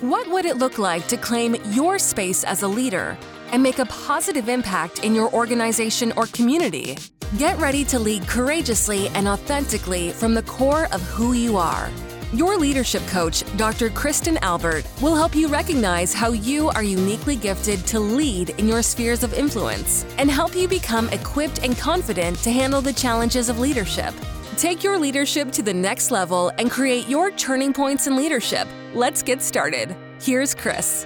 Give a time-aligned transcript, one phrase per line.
[0.00, 3.16] What would it look like to claim your space as a leader
[3.52, 6.98] and make a positive impact in your organization or community?
[7.38, 11.88] Get ready to lead courageously and authentically from the core of who you are.
[12.32, 13.88] Your leadership coach, Dr.
[13.88, 18.82] Kristen Albert, will help you recognize how you are uniquely gifted to lead in your
[18.82, 23.60] spheres of influence and help you become equipped and confident to handle the challenges of
[23.60, 24.12] leadership.
[24.56, 28.68] Take your leadership to the next level and create your turning points in leadership.
[28.94, 29.96] Let's get started.
[30.20, 31.04] Here's Kris.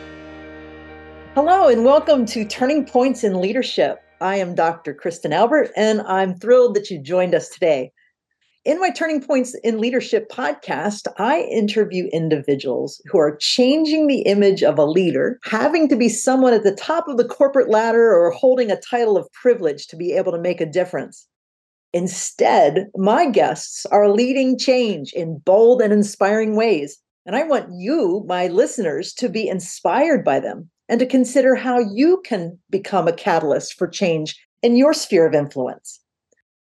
[1.34, 4.02] Hello, and welcome to Turning Points in Leadership.
[4.20, 4.92] I am Dr.
[4.92, 7.90] Kristen Albert, and I'm thrilled that you joined us today.
[8.66, 14.62] In my Turning Points in Leadership podcast, I interview individuals who are changing the image
[14.62, 18.30] of a leader, having to be someone at the top of the corporate ladder or
[18.30, 21.27] holding a title of privilege to be able to make a difference.
[21.92, 26.98] Instead, my guests are leading change in bold and inspiring ways.
[27.24, 31.78] And I want you, my listeners, to be inspired by them and to consider how
[31.78, 36.00] you can become a catalyst for change in your sphere of influence.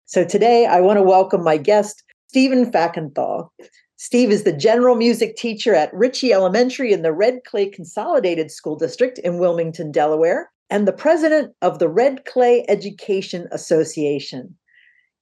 [0.05, 3.49] So today, I want to welcome my guest, Steven Fackenthall.
[3.97, 8.75] Steve is the general music teacher at Richey Elementary in the Red Clay Consolidated School
[8.75, 14.55] District in Wilmington, Delaware, and the president of the Red Clay Education Association.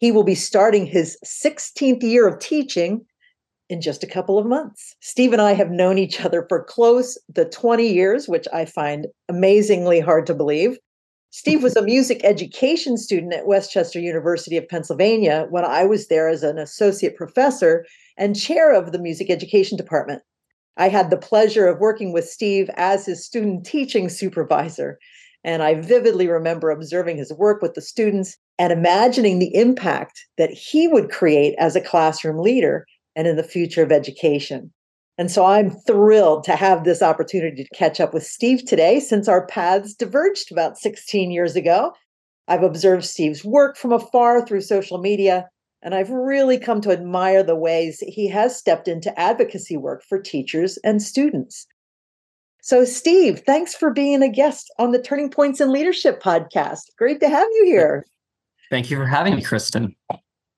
[0.02, 3.06] He will be starting his 16th year of teaching
[3.70, 4.96] in just a couple of months.
[5.00, 9.06] Steve and I have known each other for close to 20 years, which I find
[9.30, 10.80] amazingly hard to believe.
[11.30, 16.08] Steve was a music education student at West Chester University of Pennsylvania when I was
[16.08, 17.86] there as an associate professor
[18.18, 20.24] and chair of the music education department.
[20.78, 24.98] I had the pleasure of working with Steve as his student teaching supervisor.
[25.44, 30.52] And I vividly remember observing his work with the students and imagining the impact that
[30.52, 34.72] he would create as a classroom leader and in the future of education.
[35.18, 39.28] And so I'm thrilled to have this opportunity to catch up with Steve today since
[39.28, 41.94] our paths diverged about 16 years ago.
[42.48, 45.50] I've observed Steve's work from afar through social media,
[45.82, 50.22] and I've really come to admire the ways he has stepped into advocacy work for
[50.22, 51.66] teachers and students.
[52.62, 56.82] So, Steve, thanks for being a guest on the Turning Points in Leadership podcast.
[56.96, 58.06] Great to have you here.
[58.72, 59.94] Thank you for having me, Kristen.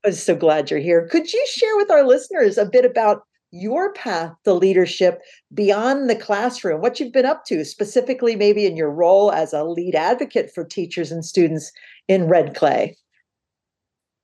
[0.05, 1.07] I'm so glad you're here.
[1.07, 5.19] Could you share with our listeners a bit about your path to leadership
[5.51, 9.63] beyond the classroom, what you've been up to, specifically maybe in your role as a
[9.63, 11.71] lead advocate for teachers and students
[12.07, 12.95] in Red Clay?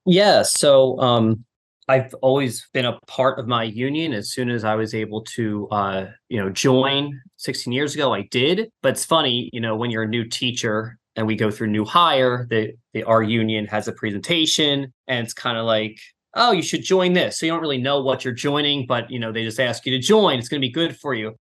[0.05, 1.43] Yeah, so um,
[1.87, 4.13] I've always been a part of my union.
[4.13, 8.27] As soon as I was able to, uh, you know, join 16 years ago, I
[8.29, 8.69] did.
[8.83, 11.83] But it's funny, you know, when you're a new teacher and we go through new
[11.83, 15.99] hire, the, the our union has a presentation, and it's kind of like,
[16.33, 17.37] oh, you should join this.
[17.37, 19.91] So you don't really know what you're joining, but you know, they just ask you
[19.91, 20.39] to join.
[20.39, 21.35] It's going to be good for you.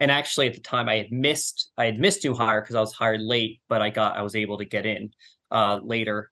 [0.00, 2.80] And actually, at the time, I had missed I had missed new hire because I
[2.80, 5.10] was hired late, but I got I was able to get in
[5.50, 6.30] uh, later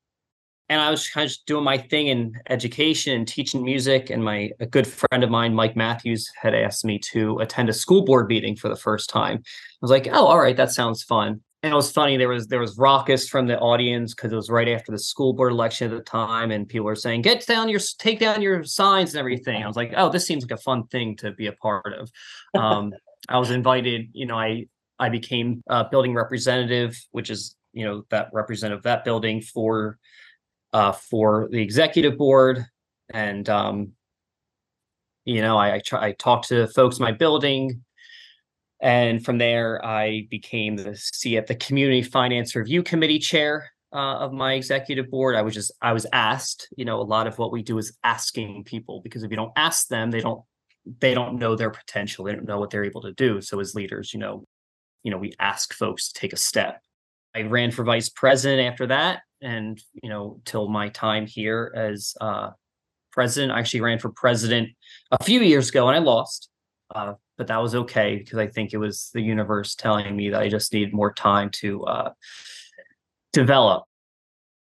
[0.68, 4.10] and I was kind of just doing my thing in education and teaching music.
[4.10, 7.72] And my a good friend of mine, Mike Matthews, had asked me to attend a
[7.72, 9.38] school board meeting for the first time.
[9.38, 12.16] I was like, "Oh, all right, that sounds fun." And it was funny.
[12.16, 15.32] There was there was raucous from the audience because it was right after the school
[15.32, 18.62] board election at the time, and people were saying, "Get down your take down your
[18.62, 21.48] signs and everything." I was like, "Oh, this seems like a fun thing to be
[21.48, 22.10] a part of."
[22.54, 22.92] Um,
[23.28, 24.08] I was invited.
[24.12, 24.66] You know, I
[25.00, 29.98] I became a building representative, which is you know that representative that building for
[30.72, 32.64] uh, for the executive board,
[33.10, 33.92] and um,
[35.24, 37.82] you know, I I, try, I talked to folks in my building,
[38.80, 44.32] and from there I became the CF the Community Finance Review Committee chair uh, of
[44.32, 45.36] my executive board.
[45.36, 46.68] I was just I was asked.
[46.76, 49.52] You know, a lot of what we do is asking people because if you don't
[49.56, 50.42] ask them, they don't
[51.00, 52.24] they don't know their potential.
[52.24, 53.40] They don't know what they're able to do.
[53.40, 54.44] So as leaders, you know,
[55.02, 56.80] you know, we ask folks to take a step.
[57.34, 62.14] I ran for vice president after that and you know till my time here as
[62.20, 62.50] uh,
[63.12, 63.52] president.
[63.52, 64.70] I actually ran for president
[65.10, 66.48] a few years ago and I lost,
[66.94, 70.40] uh, but that was okay because I think it was the universe telling me that
[70.40, 72.10] I just need more time to uh,
[73.32, 73.84] develop.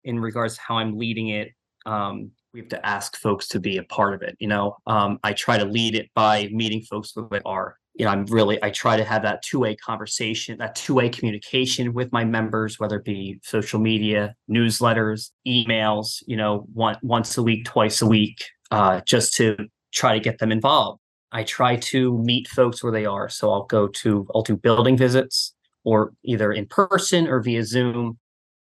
[0.03, 1.49] In regards to how I'm leading it,
[1.87, 4.35] um, we have to ask folks to be a part of it.
[4.39, 8.05] You know, um, I try to lead it by meeting folks where they are you
[8.05, 12.25] know, I'm really I try to have that two-way conversation, that two-way communication with my
[12.25, 18.01] members, whether it be social media, newsletters, emails, you know, one, once a week, twice
[18.01, 19.55] a week, uh, just to
[19.93, 20.99] try to get them involved.
[21.35, 23.27] I try to meet folks where they are.
[23.27, 25.53] So I'll go to I'll do building visits
[25.83, 28.17] or either in person or via Zoom.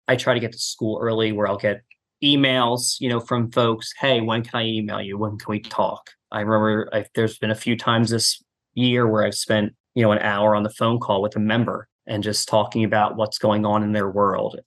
[0.07, 1.81] I try to get to school early where I'll get
[2.23, 3.91] emails, you know, from folks.
[3.99, 5.17] Hey, when can I email you?
[5.17, 6.11] When can we talk?
[6.31, 8.41] I remember I, there's been a few times this
[8.73, 11.89] year where I've spent you know, an hour on the phone call with a member
[12.07, 14.59] and just talking about what's going on in their world.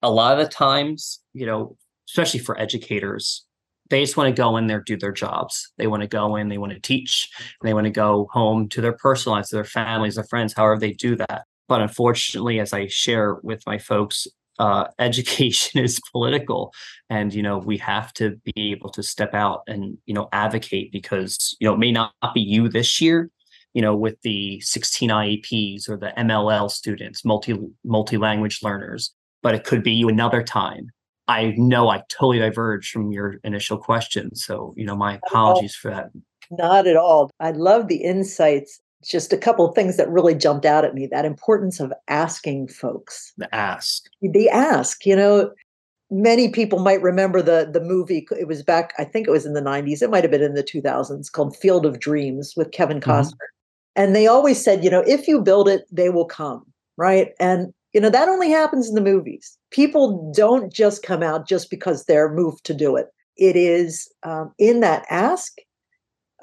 [0.00, 1.76] A lot of the times, you know,
[2.08, 3.44] especially for educators,
[3.90, 5.70] they just want to go in there, do their jobs.
[5.76, 7.28] They want to go in, they want to teach,
[7.62, 10.78] they want to go home to their personal lives, to their families, their friends, however
[10.78, 11.44] they do that.
[11.68, 14.26] But unfortunately, as I share with my folks,
[14.58, 16.72] uh, education is political,
[17.08, 20.92] and you know we have to be able to step out and you know advocate
[20.92, 23.30] because you know it may not be you this year,
[23.74, 29.12] you know with the 16 IEPs or the MLL students, multi multi language learners,
[29.42, 30.90] but it could be you another time
[31.30, 34.34] I know I totally diverged from your initial question.
[34.34, 36.10] So, you know, my apologies for that.
[36.50, 37.30] Not at all.
[37.38, 38.80] I love the insights.
[39.08, 42.68] Just a couple of things that really jumped out at me that importance of asking
[42.68, 43.32] folks.
[43.36, 44.06] The ask.
[44.20, 45.52] The ask, you know,
[46.10, 49.52] many people might remember the the movie it was back i think it was in
[49.52, 52.98] the 90s it might have been in the 2000s called field of dreams with kevin
[52.98, 53.08] mm-hmm.
[53.08, 54.02] costner mm-hmm.
[54.02, 56.66] and they always said you know if you build it they will come
[56.96, 59.58] right and you know, that only happens in the movies.
[59.70, 63.08] People don't just come out just because they're moved to do it.
[63.36, 65.56] It is um, in that ask,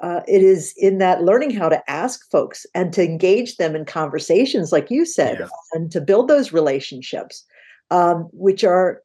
[0.02, 3.84] uh, it is in that learning how to ask folks and to engage them in
[3.84, 5.48] conversations, like you said, yeah.
[5.72, 7.44] and to build those relationships,
[7.90, 9.02] um, which are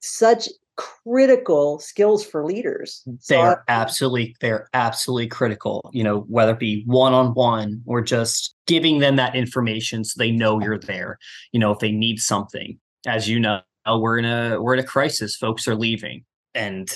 [0.00, 0.48] such
[0.78, 3.02] critical skills for leaders.
[3.28, 9.16] They're absolutely they're absolutely critical, you know, whether it be one-on-one or just giving them
[9.16, 11.18] that information so they know you're there.
[11.52, 12.78] You know, if they need something.
[13.06, 15.36] As you know, we're in a we're in a crisis.
[15.36, 16.24] Folks are leaving.
[16.54, 16.90] And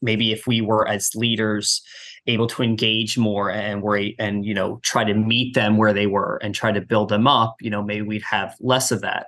[0.00, 1.82] maybe if we were as leaders
[2.26, 6.06] able to engage more and we're and you know try to meet them where they
[6.06, 9.26] were and try to build them up you know maybe we'd have less of that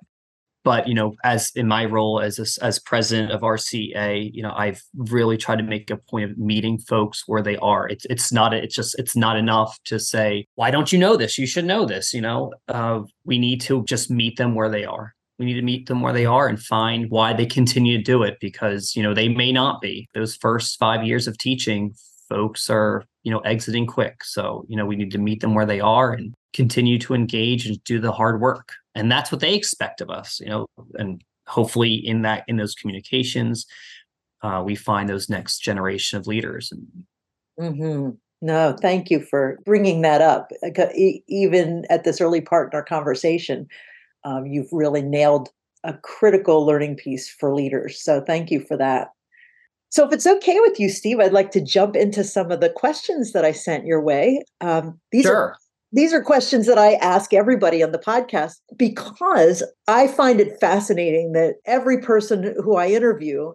[0.65, 4.53] but you know as in my role as a, as president of rca you know
[4.57, 7.89] i've really tried to make a point of meeting folks where they are.
[7.89, 11.39] It's it's not it's just it's not enough to say why don't you know this?
[11.39, 12.53] You should know this you know?
[12.69, 15.15] Uh, we need to just meet them where they are.
[15.39, 18.23] We need to meet them where they are and find why they continue to do
[18.23, 20.09] it because you know they may not be.
[20.15, 21.95] Those first five years of teaching
[22.29, 24.25] folks are you know exiting quick.
[24.25, 27.67] So you know we need to meet them where they are and continue to engage
[27.67, 31.23] and do the hard work and that's what they expect of us you know and
[31.47, 33.67] hopefully in that in those communications
[34.43, 36.73] uh, we find those next generation of leaders
[37.59, 38.11] mm-hmm.
[38.43, 40.51] no thank you for bringing that up
[41.29, 43.67] even at this early part in our conversation
[44.25, 45.49] um, you've really nailed
[45.85, 49.09] a critical learning piece for leaders so thank you for that
[49.91, 52.69] so, if it's okay with you, Steve, I'd like to jump into some of the
[52.69, 54.43] questions that I sent your way.
[54.61, 55.37] Um, these sure.
[55.37, 55.57] are
[55.95, 61.33] these are questions that I ask everybody on the podcast because I find it fascinating
[61.35, 63.53] that every person who I interview,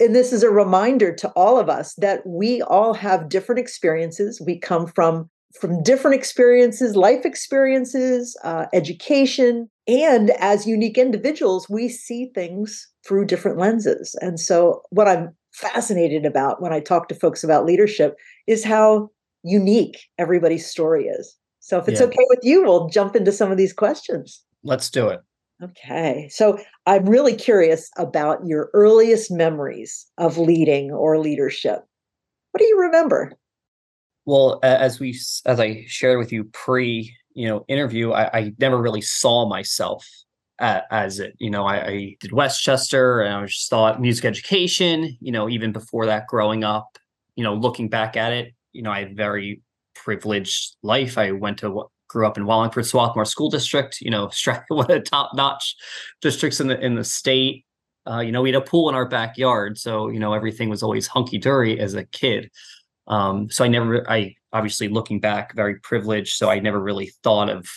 [0.00, 4.42] and this is a reminder to all of us that we all have different experiences.
[4.44, 5.30] We come from
[5.60, 13.26] from different experiences, life experiences, uh, education, and as unique individuals, we see things through
[13.26, 14.16] different lenses.
[14.20, 18.16] And so, what I'm fascinated about when I talk to folks about leadership
[18.48, 19.10] is how
[19.44, 21.36] unique everybody's story is.
[21.64, 22.08] So if it's yeah.
[22.08, 24.42] okay with you, we'll jump into some of these questions.
[24.64, 25.20] Let's do it.
[25.62, 26.28] Okay.
[26.30, 31.82] So I'm really curious about your earliest memories of leading or leadership.
[32.50, 33.32] What do you remember?
[34.26, 38.76] Well, as we as I shared with you pre, you know, interview, I, I never
[38.76, 40.06] really saw myself
[40.58, 41.34] as it.
[41.38, 45.16] You know, I, I, did West Chester and I just thought music education.
[45.18, 46.98] You know, even before that, growing up,
[47.36, 49.62] you know, looking back at it, you know, I had very
[49.94, 51.18] privileged life.
[51.18, 54.00] I went to grew up in Wallingford Swarthmore School District.
[54.00, 54.30] You know,
[54.68, 55.76] one of the top notch
[56.20, 57.64] districts in the in the state.
[58.06, 60.82] Uh, you know, we had a pool in our backyard, so you know everything was
[60.82, 62.50] always hunky dory as a kid.
[63.06, 66.36] Um, so I never, I obviously looking back, very privileged.
[66.36, 67.68] So I never really thought of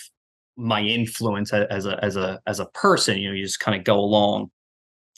[0.55, 3.17] my influence as a as a as a person.
[3.17, 4.51] You know, you just kind of go along.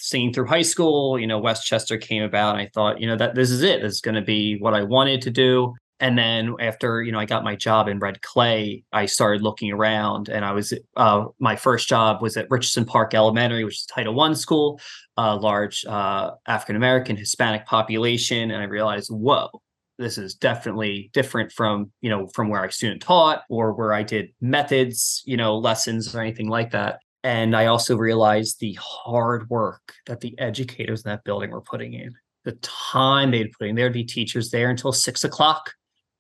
[0.01, 2.55] Seeing through high school, you know, West Chester came about.
[2.55, 3.81] And I thought, you know, that this is it.
[3.81, 7.19] This is going to be what I wanted to do and then after you know
[7.19, 11.25] i got my job in red clay i started looking around and i was uh,
[11.39, 14.79] my first job was at richardson park elementary which is title one school
[15.17, 18.51] a large uh, african american hispanic population.
[18.51, 19.49] And i realized whoa
[19.97, 24.03] this is definitely different from you know from where i student taught or where i
[24.03, 26.99] did methods you know lessons or anything like that.
[27.23, 31.93] And i also realized the hard work that the educators in that building were putting
[31.93, 32.13] in
[32.45, 33.75] the time they'd put in.
[33.75, 35.73] There'd be teachers there until six o'clock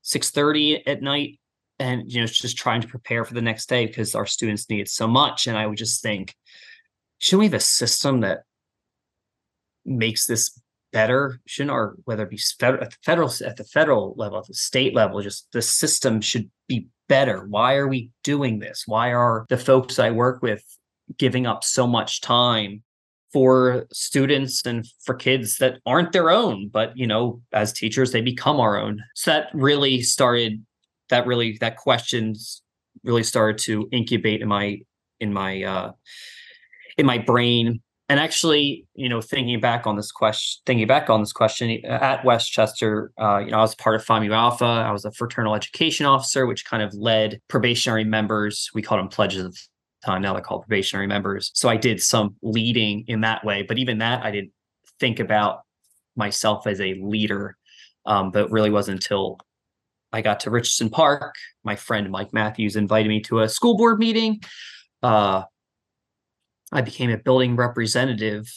[0.03, 1.39] 6:30 at night
[1.79, 4.87] and you know just trying to prepare for the next day because our students need
[4.87, 6.35] so much and i would just think
[7.17, 8.43] shouldn't we have a system that
[9.85, 10.59] makes this
[10.91, 14.47] better shouldn't our whether it be federal at the federal at the federal level at
[14.47, 17.45] the state level just the system should be better?
[17.49, 18.83] Why are we doing this?
[18.85, 20.63] Why are the folks I work with
[21.17, 22.83] giving up so much time
[23.31, 28.21] for students and for kids that aren't their own but you know as teachers they
[28.21, 29.01] become our own.
[29.15, 30.63] So that really started
[31.09, 32.61] that really that questions
[33.03, 34.79] really started to incubate in my
[35.19, 35.91] in my uh
[36.97, 37.81] in my brain.
[38.07, 42.25] And actually you know thinking back on this question thinking back on this question at
[42.25, 44.65] West Chester uh, you know i was part of phi mu alpha.
[44.65, 49.09] I was a fraternal education officer which kind of led probationary members we called them
[49.09, 49.55] pledges of
[50.05, 51.51] time now they're called probationary members.
[51.53, 54.51] So i did some leading in that way but even that i didn't
[54.99, 55.61] think about
[56.15, 57.55] myself as a leader
[58.05, 59.37] um, but really wasn't until
[60.11, 63.99] i got to richardson park my friend mike matthews invited me to a school board
[63.99, 64.41] meeting
[65.03, 65.43] uh,
[66.71, 68.51] i became a building representative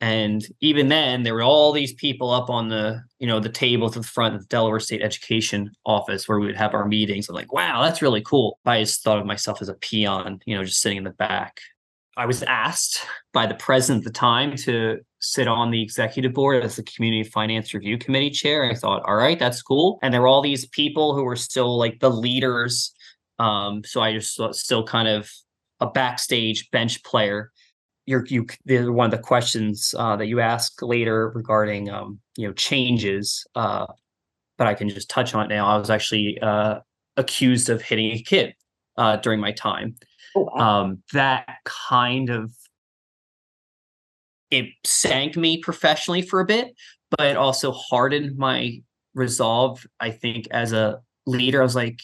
[0.00, 3.88] and even then, there were all these people up on the, you know, the table
[3.90, 7.28] to the front of the Delaware State Education Office where we would have our meetings.
[7.28, 8.58] I'm like, wow, that's really cool.
[8.66, 11.60] I just thought of myself as a peon, you know, just sitting in the back.
[12.16, 16.62] I was asked by the president at the time to sit on the executive board
[16.62, 18.70] as the Community Finance Review Committee chair.
[18.70, 19.98] I thought, all right, that's cool.
[20.02, 22.94] And there were all these people who were still like the leaders.
[23.38, 25.30] Um, so I just still kind of
[25.80, 27.50] a backstage bench player
[28.06, 28.46] you're you
[28.92, 33.86] one of the questions uh, that you ask later regarding um, you know changes uh,
[34.58, 36.78] but i can just touch on it now i was actually uh,
[37.16, 38.54] accused of hitting a kid
[38.96, 39.94] uh, during my time
[40.36, 40.82] oh, wow.
[40.82, 42.52] um, that kind of
[44.50, 46.74] it sank me professionally for a bit
[47.16, 48.80] but it also hardened my
[49.14, 52.00] resolve i think as a leader i was like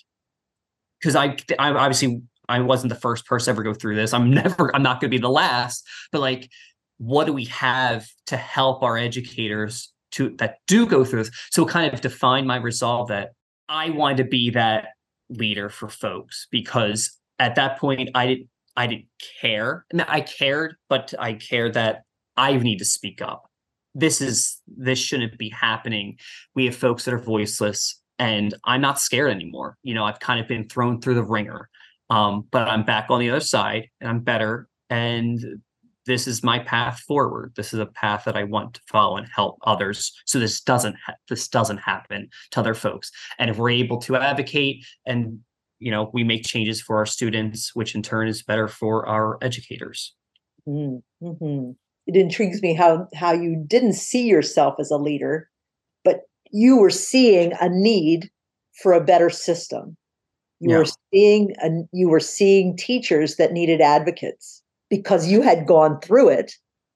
[1.00, 4.12] because I, I obviously I wasn't the first person to ever go through this.
[4.12, 5.86] I'm never, I'm not going to be the last.
[6.12, 6.50] But like,
[6.98, 11.48] what do we have to help our educators to that do go through this?
[11.50, 13.30] So kind of define my resolve that
[13.68, 14.88] I wanted to be that
[15.30, 19.06] leader for folks because at that point I didn't I didn't
[19.40, 19.84] care.
[20.06, 22.02] I cared, but I cared that
[22.36, 23.50] I need to speak up.
[23.94, 26.18] This is this shouldn't be happening.
[26.54, 29.78] We have folks that are voiceless and I'm not scared anymore.
[29.82, 31.69] You know, I've kind of been thrown through the ringer.
[32.10, 34.68] Um, but I'm back on the other side and I'm better.
[34.90, 35.62] And
[36.06, 37.52] this is my path forward.
[37.56, 40.12] This is a path that I want to follow and help others.
[40.26, 43.10] So this doesn't ha- this doesn't happen to other folks.
[43.38, 45.38] And if we're able to advocate and
[45.78, 49.38] you know we make changes for our students, which in turn is better for our
[49.40, 50.14] educators.
[50.68, 51.70] Mm-hmm.
[52.06, 55.48] It intrigues me how how you didn't see yourself as a leader,
[56.04, 58.30] but you were seeing a need
[58.82, 59.96] for a better system
[60.60, 60.78] you yeah.
[60.78, 66.28] were seeing and you were seeing teachers that needed advocates because you had gone through
[66.28, 66.52] it.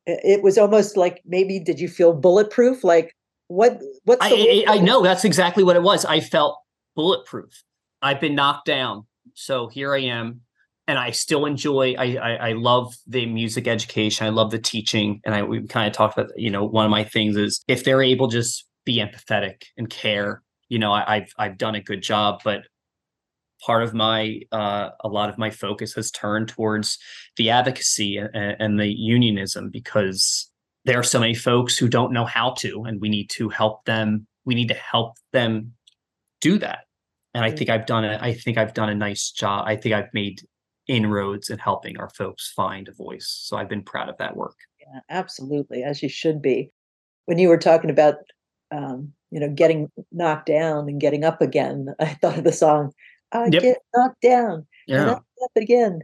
[0.07, 2.85] It was almost like maybe did you feel bulletproof?
[2.85, 3.17] Like
[3.49, 6.05] what what's I, I, I know that's exactly what it was.
[6.05, 6.59] I felt
[6.95, 7.63] bulletproof.
[8.03, 9.07] I've been knocked down.
[9.33, 10.43] So here i am
[10.87, 14.27] and i still enjoy I, I, I love the music education.
[14.27, 16.91] I love the teaching and i we kind of talked about you know one of
[16.91, 21.33] my things is if they're able just be empathetic and care you know I, i've
[21.39, 22.65] i've done a good job but
[23.65, 26.99] part of my uh, a lot of my focus has turned towards
[27.37, 30.51] the advocacy and, and, the unionism because
[30.85, 33.85] there are so many folks who don't know how to and we need to help
[33.85, 35.73] them we need to help them
[36.41, 36.81] do that.
[37.33, 40.13] And i think i've done i think i've done a nice job i think i've
[40.13, 40.43] made
[40.87, 43.29] inroads in helping our folks find a voice.
[43.47, 44.57] So i've been proud of that work.
[44.81, 46.71] Yeah absolutely as you should be.
[47.27, 48.17] When you were talking about
[48.71, 52.93] um, you know getting knocked down and getting up again i thought of the song
[53.35, 53.63] I yep.
[53.63, 54.67] get knocked down.
[54.87, 55.03] Yeah.
[55.03, 56.01] And up again.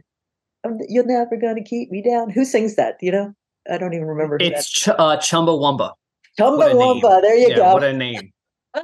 [0.63, 2.29] I'm, you're never going to keep me down.
[2.29, 2.97] Who sings that?
[3.01, 3.33] You know,
[3.71, 4.37] I don't even remember.
[4.39, 5.93] It's ch- uh, Chumbawamba.
[6.39, 7.21] Chumbawamba.
[7.21, 7.73] There you yeah, go.
[7.73, 8.31] What a name.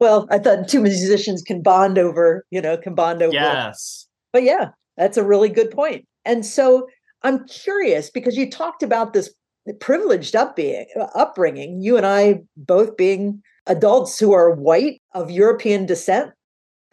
[0.00, 3.34] well, I thought two musicians can bond over, you know, can bond over.
[3.34, 4.06] Yes.
[4.32, 6.06] But yeah, that's a really good point.
[6.24, 6.86] And so
[7.22, 9.34] I'm curious because you talked about this
[9.80, 16.32] privileged upbringing, you and I both being adults who are white of European descent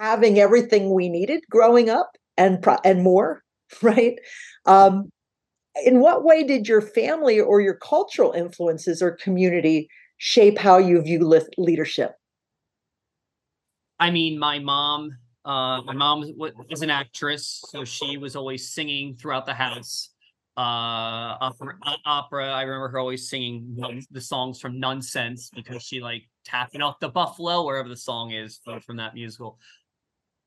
[0.03, 3.41] having everything we needed growing up and and more,
[3.81, 4.19] right?
[4.65, 5.10] Um,
[5.86, 11.01] in what way did your family or your cultural influences or community shape how you
[11.01, 11.19] view
[11.57, 12.12] leadership?
[13.98, 15.12] I mean, my mom,
[15.45, 20.10] uh, my mom was an actress, so she was always singing throughout the house.
[20.55, 22.51] Uh, opera, opera.
[22.51, 23.75] I remember her always singing
[24.12, 28.60] the songs from Nunsense because she like tapping off the buffalo, wherever the song is
[28.86, 29.57] from that musical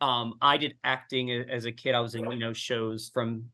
[0.01, 3.45] um i did acting as a kid i was in you know shows from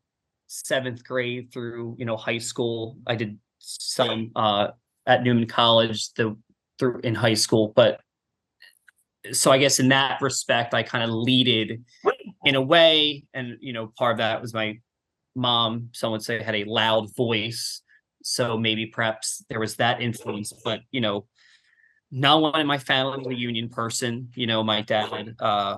[0.47, 4.67] seventh grade through you know high school i did some uh
[5.05, 6.35] at Neumann college the
[6.79, 8.01] through in high school but
[9.31, 11.83] so i guess in that respect i kind of leaded
[12.43, 14.79] in a way, and you know, part of that was my
[15.35, 17.81] mom, some would say had a loud voice.
[18.23, 21.25] So maybe perhaps there was that influence, but you know,
[22.11, 24.29] no one in my family was a union person.
[24.35, 25.75] You know, my dad, uh,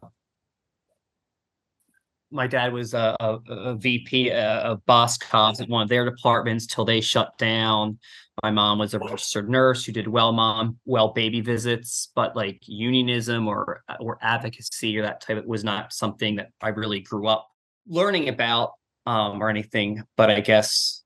[2.35, 6.85] my dad was a, a, a VP, of cops at one of their departments till
[6.85, 7.97] they shut down.
[8.43, 12.59] My mom was a registered nurse who did well mom, well baby visits, but like
[12.67, 17.27] unionism or or advocacy or that type of was not something that I really grew
[17.27, 17.47] up
[17.87, 18.73] learning about
[19.05, 20.03] um, or anything.
[20.17, 21.01] But I guess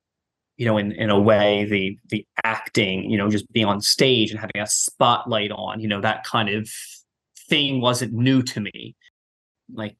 [0.57, 4.31] you know, in in a way, the the acting, you know, just being on stage
[4.31, 6.69] and having a spotlight on, you know, that kind of
[7.47, 8.95] thing wasn't new to me.
[9.71, 9.95] Like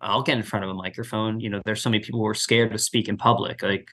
[0.00, 1.40] I'll get in front of a microphone.
[1.40, 3.62] You know, there's so many people who are scared to speak in public.
[3.62, 3.90] Like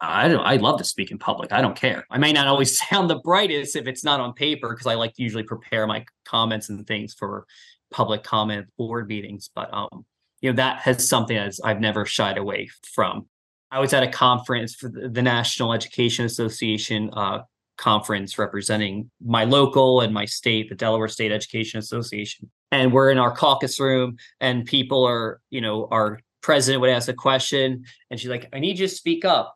[0.00, 1.52] I don't I love to speak in public.
[1.52, 2.06] I don't care.
[2.10, 5.14] I may not always sound the brightest if it's not on paper because I like
[5.14, 7.46] to usually prepare my comments and things for
[7.90, 9.50] public comment board meetings.
[9.54, 10.04] But um,
[10.40, 13.26] you know, that has something as I've never shied away from.
[13.70, 17.40] I was at a conference for the National Education Association uh,
[17.76, 22.50] conference representing my local and my state, the Delaware State Education Association.
[22.72, 27.08] And we're in our caucus room, and people are, you know, our president would ask
[27.08, 29.54] a question, and she's like, I need you to speak up.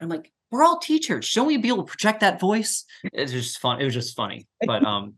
[0.00, 1.24] I'm like, we're all teachers.
[1.24, 2.84] Shouldn't we be able to project that voice?
[3.12, 3.80] It's just fun.
[3.80, 4.46] It was just funny.
[4.66, 5.14] But um,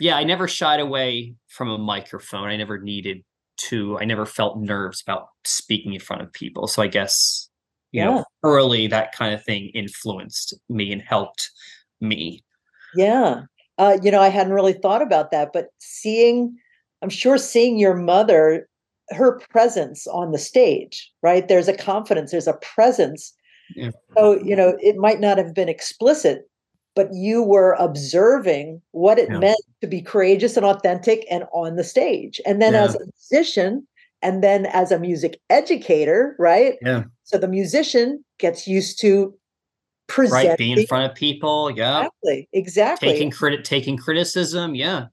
[0.00, 2.48] yeah, I never shied away from a microphone.
[2.48, 3.24] I never needed
[3.58, 3.98] to.
[3.98, 6.66] I never felt nerves about speaking in front of people.
[6.66, 7.48] So I guess
[7.92, 8.06] you yeah.
[8.06, 11.50] know early that kind of thing influenced me and helped
[12.00, 12.44] me
[12.94, 13.42] yeah
[13.78, 16.56] uh, you know i hadn't really thought about that but seeing
[17.02, 18.68] i'm sure seeing your mother
[19.10, 23.32] her presence on the stage right there's a confidence there's a presence
[23.74, 23.90] yeah.
[24.16, 26.48] so you know it might not have been explicit
[26.94, 29.38] but you were observing what it yeah.
[29.38, 32.84] meant to be courageous and authentic and on the stage and then yeah.
[32.84, 33.86] as a musician
[34.20, 39.32] and then as a music educator right yeah so the musician gets used to
[40.08, 40.48] presenting.
[40.48, 41.70] Right, being in front of people.
[41.70, 42.00] Yeah.
[42.00, 42.48] Exactly.
[42.52, 43.08] Exactly.
[43.08, 44.74] Taking credit, taking criticism.
[44.74, 45.06] Yeah.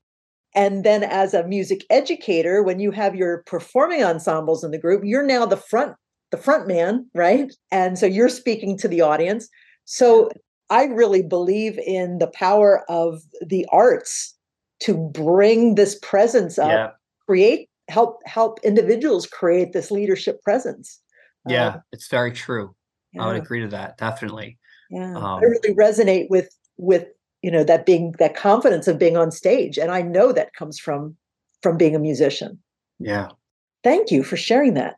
[0.56, 5.04] And then as a music educator, when you have your performing ensembles in the group,
[5.04, 5.96] you're now the front,
[6.32, 7.54] the front man, right?
[7.72, 9.50] And so you're speaking to the audience.
[9.84, 10.32] So
[10.70, 14.34] I really believe in the power of the arts
[14.82, 16.90] to bring this presence up, yeah.
[17.28, 21.00] create help help individuals create this leadership presence.
[21.48, 22.76] Yeah, uh, it's very true.
[23.14, 23.24] Yeah.
[23.24, 23.98] I would agree to that.
[23.98, 24.58] Definitely.
[24.90, 25.16] Yeah.
[25.16, 27.08] Um, I really resonate with with
[27.42, 30.80] you know that being that confidence of being on stage and I know that comes
[30.80, 31.16] from
[31.62, 32.60] from being a musician.
[33.00, 33.30] Yeah.
[33.84, 34.98] Thank you for sharing that.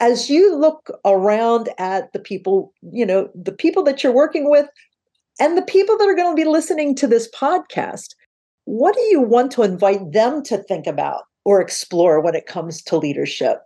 [0.00, 4.68] As you look around at the people, you know, the people that you're working with
[5.40, 8.14] and the people that are going to be listening to this podcast,
[8.64, 12.82] what do you want to invite them to think about or explore when it comes
[12.82, 13.58] to leadership?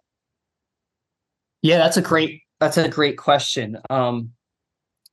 [1.62, 3.78] Yeah, that's a great that's a great question.
[3.90, 4.30] Um,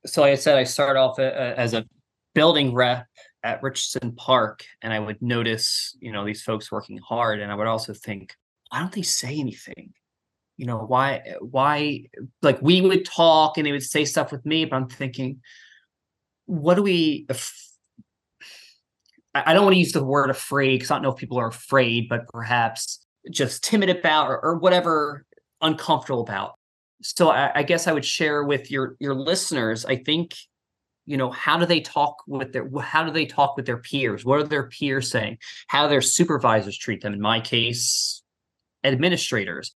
[0.06, 1.84] so like I said, I started off a, a, as a
[2.34, 3.06] building rep
[3.42, 7.54] at Richardson Park, and I would notice, you know, these folks working hard, and I
[7.54, 8.34] would also think,
[8.70, 9.92] why don't they say anything?
[10.56, 12.04] You know, why why
[12.42, 15.40] like we would talk and they would say stuff with me, but I'm thinking,
[16.46, 17.26] what do we?
[19.34, 21.48] I don't want to use the word afraid because I don't know if people are
[21.48, 25.24] afraid, but perhaps just timid about or, or whatever
[25.60, 26.54] uncomfortable about.
[27.02, 29.84] So I, I guess I would share with your your listeners.
[29.84, 30.34] I think
[31.06, 34.24] you know how do they talk with their how do they talk with their peers?
[34.24, 35.38] What are their peers saying?
[35.68, 37.14] How their supervisors treat them?
[37.14, 38.22] In my case
[38.84, 39.74] administrators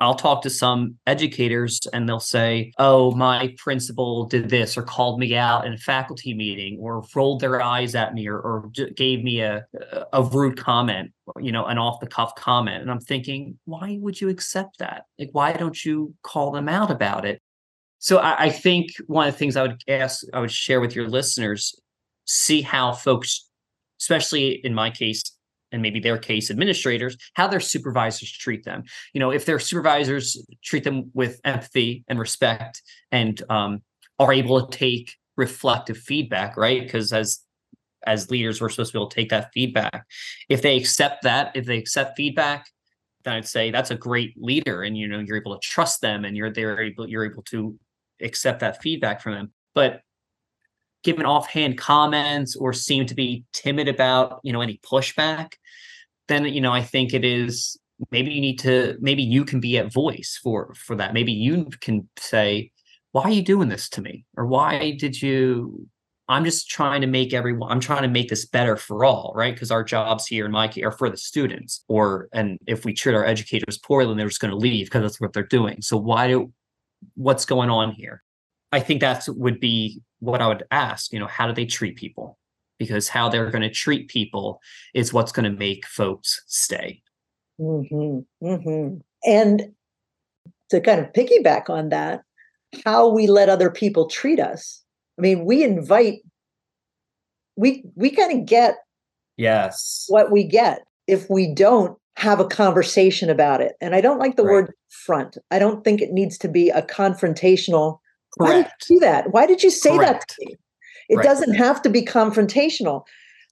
[0.00, 5.20] I'll talk to some educators and they'll say, oh, my principal did this or called
[5.20, 9.22] me out in a faculty meeting or rolled their eyes at me or, or gave
[9.22, 9.64] me a,
[10.12, 12.82] a rude comment, you know, an off the cuff comment.
[12.82, 15.04] And I'm thinking, why would you accept that?
[15.18, 17.40] Like, why don't you call them out about it?
[18.00, 20.96] So I, I think one of the things I would ask, I would share with
[20.96, 21.74] your listeners,
[22.24, 23.48] see how folks,
[24.00, 25.22] especially in my case,
[25.74, 28.84] and maybe their case administrators how their supervisors treat them.
[29.12, 33.82] You know if their supervisors treat them with empathy and respect and um,
[34.18, 36.82] are able to take reflective feedback right?
[36.82, 37.40] Because as
[38.06, 40.04] as leaders we're supposed to be able to take that feedback.
[40.48, 42.66] If they accept that if they accept feedback
[43.24, 46.26] then i'd say that's a great leader and you know you're able to trust them
[46.26, 47.74] and you're they're able you're able to
[48.22, 49.52] accept that feedback from them.
[49.74, 50.00] But
[51.02, 55.52] given offhand comments or seem to be timid about you know any pushback
[56.28, 57.78] then you know i think it is
[58.10, 61.68] maybe you need to maybe you can be at voice for for that maybe you
[61.80, 62.70] can say
[63.12, 65.88] why are you doing this to me or why did you
[66.28, 69.54] I'm just trying to make everyone, I'm trying to make this better for all, right?
[69.54, 71.84] Because our jobs here in my are for the students.
[71.86, 75.02] Or, and if we treat our educators poorly, then they're just going to leave because
[75.02, 75.82] that's what they're doing.
[75.82, 76.52] So, why do,
[77.14, 78.22] what's going on here?
[78.72, 81.96] I think that would be what I would ask, you know, how do they treat
[81.96, 82.38] people?
[82.78, 84.60] Because how they're going to treat people
[84.94, 87.02] is what's going to make folks stay.
[87.60, 88.96] Mm-hmm, mm-hmm.
[89.24, 89.72] And
[90.70, 92.22] to kind of piggyback on that,
[92.84, 94.84] how we let other people treat us
[95.18, 96.20] I mean, we invite,
[97.56, 98.76] we we kind of get
[99.36, 103.74] yes what we get if we don't have a conversation about it.
[103.80, 104.52] And I don't like the right.
[104.52, 105.36] word front.
[105.50, 107.98] I don't think it needs to be a confrontational.
[108.38, 108.50] Correct.
[108.50, 109.32] Why did you do that?
[109.32, 110.28] Why did you say Correct.
[110.28, 110.56] that to me?
[111.08, 111.24] It right.
[111.24, 113.04] doesn't have to be confrontational.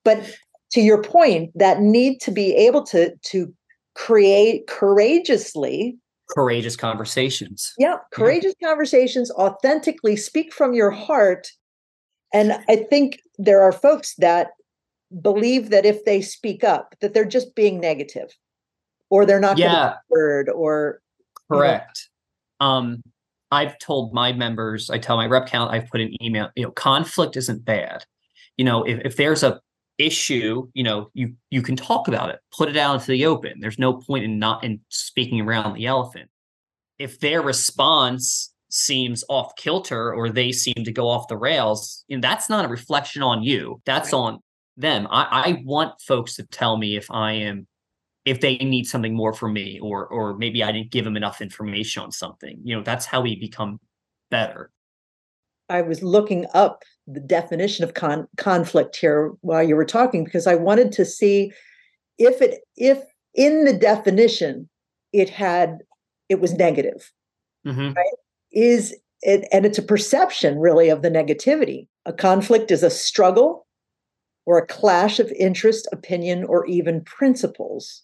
[0.04, 0.34] But
[0.72, 3.52] to your point, that need to be able to to
[3.94, 5.98] create courageously
[6.32, 7.74] courageous conversations.
[7.78, 8.68] Yeah, courageous yeah.
[8.68, 11.48] conversations, authentically speak from your heart.
[12.32, 14.48] And I think there are folks that
[15.20, 18.30] believe that if they speak up, that they're just being negative
[19.10, 19.96] or they're not yeah.
[20.10, 21.00] heard or
[21.50, 22.08] correct.
[22.60, 22.72] You know.
[22.72, 23.02] Um
[23.52, 26.70] I've told my members, I tell my rep count, I've put an email, you know,
[26.72, 28.04] conflict isn't bad.
[28.56, 29.60] You know, if, if there's a
[29.98, 33.60] issue you know you you can talk about it put it out into the open
[33.60, 36.30] there's no point in not in speaking around the elephant
[36.98, 42.16] if their response seems off kilter or they seem to go off the rails you
[42.16, 44.18] know, that's not a reflection on you that's right.
[44.18, 44.38] on
[44.78, 47.66] them I, I want folks to tell me if i am
[48.24, 51.40] if they need something more from me or or maybe i didn't give them enough
[51.40, 53.78] information on something you know that's how we become
[54.30, 54.70] better
[55.68, 60.46] i was looking up the definition of con- conflict here while you were talking because
[60.46, 61.52] I wanted to see
[62.18, 63.02] if it if
[63.34, 64.68] in the definition
[65.12, 65.78] it had
[66.28, 67.12] it was negative.
[67.66, 67.92] Mm-hmm.
[67.92, 68.14] Right?
[68.52, 71.88] Is it and it's a perception really of the negativity.
[72.06, 73.66] A conflict is a struggle
[74.44, 78.02] or a clash of interest, opinion, or even principles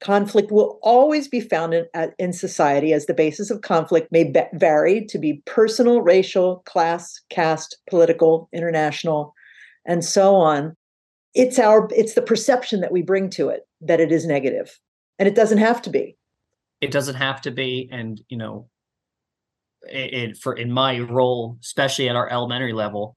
[0.00, 1.86] Conflict will always be found in,
[2.18, 7.20] in society as the basis of conflict may be- vary to be personal, racial, class,
[7.28, 9.34] caste, political, international,
[9.86, 10.74] and so on.
[11.34, 14.80] It's our it's the perception that we bring to it that it is negative,
[15.18, 16.16] and it doesn't have to be.
[16.80, 18.68] It doesn't have to be, and you know,
[19.82, 23.16] it, it for in my role, especially at our elementary level,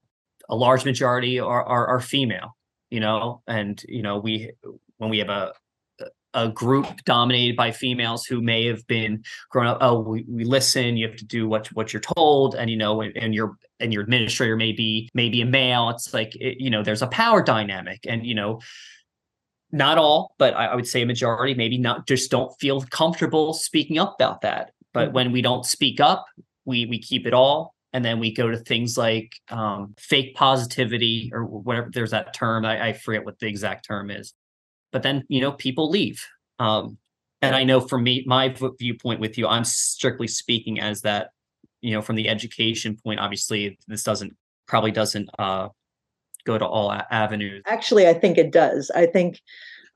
[0.50, 2.56] a large majority are, are are female.
[2.90, 4.52] You know, and you know we
[4.98, 5.54] when we have a
[6.34, 10.96] a group dominated by females who may have been grown up oh we, we listen
[10.96, 13.92] you have to do what what you're told and you know and, and your and
[13.92, 15.90] your administrator may be maybe a male.
[15.90, 18.60] It's like it, you know there's a power dynamic and you know
[19.72, 23.52] not all but I, I, would say a majority maybe not just don't feel comfortable
[23.54, 24.72] speaking up about that.
[24.92, 25.14] But mm-hmm.
[25.14, 26.24] when we don't speak up
[26.64, 31.30] we we keep it all and then we go to things like um, fake positivity
[31.32, 34.32] or whatever there's that term I, I forget what the exact term is
[34.94, 36.24] but then you know people leave.
[36.58, 36.96] Um,
[37.42, 41.30] and i know from me my viewpoint with you i'm strictly speaking as that
[41.82, 44.34] you know from the education point obviously this doesn't
[44.66, 45.68] probably doesn't uh,
[46.46, 47.62] go to all avenues.
[47.66, 48.90] Actually i think it does.
[48.94, 49.40] I think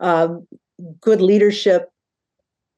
[0.00, 0.46] um,
[1.00, 1.88] good leadership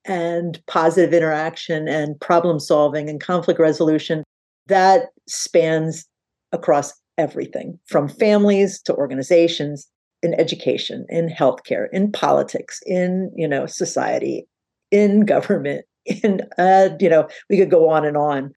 [0.04, 4.22] and positive interaction and problem solving and conflict resolution
[4.68, 6.06] that spans
[6.52, 9.88] across everything from families to organizations
[10.22, 14.46] in education, in healthcare, in politics, in you know society,
[14.90, 18.52] in government, in uh, you know we could go on and on.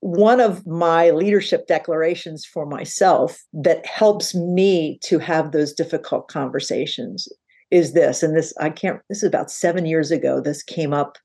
[0.00, 7.26] One of my leadership declarations for myself that helps me to have those difficult conversations
[7.72, 9.00] is this, and this I can't.
[9.08, 10.40] This is about seven years ago.
[10.40, 11.18] This came up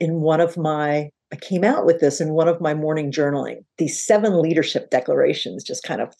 [0.00, 3.64] in one of my I came out with this in one of my morning journaling.
[3.78, 6.12] These seven leadership declarations just kind of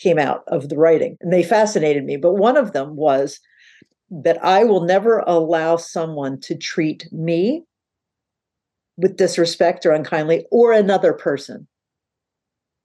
[0.00, 2.16] came out of the writing and they fascinated me.
[2.16, 3.40] But one of them was
[4.10, 7.64] that I will never allow someone to treat me
[8.96, 11.66] with disrespect or unkindly or another person.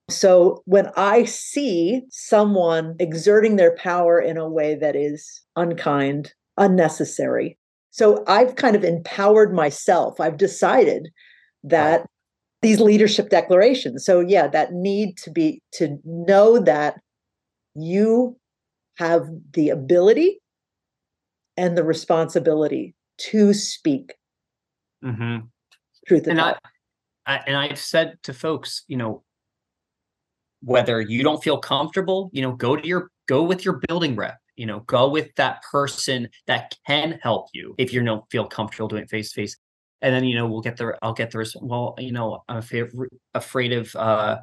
[0.08, 7.58] So when I see someone exerting their power in a way that is unkind, unnecessary,
[7.90, 10.20] so I've kind of empowered myself.
[10.20, 11.08] I've decided
[11.64, 12.06] that
[12.62, 14.04] these leadership declarations.
[14.04, 17.00] So yeah, that need to be to know that
[17.76, 18.36] you
[18.96, 20.40] have the ability
[21.56, 24.14] and the responsibility to speak
[25.04, 25.38] mm-hmm.
[26.06, 26.56] truth and I,
[27.26, 29.22] I and i've said to folks you know
[30.62, 34.38] whether you don't feel comfortable you know go to your go with your building rep
[34.56, 38.88] you know go with that person that can help you if you don't feel comfortable
[38.88, 39.56] doing it face to face
[40.02, 42.86] and then you know we'll get the i'll get the well you know i'm afraid,
[43.34, 44.38] afraid of uh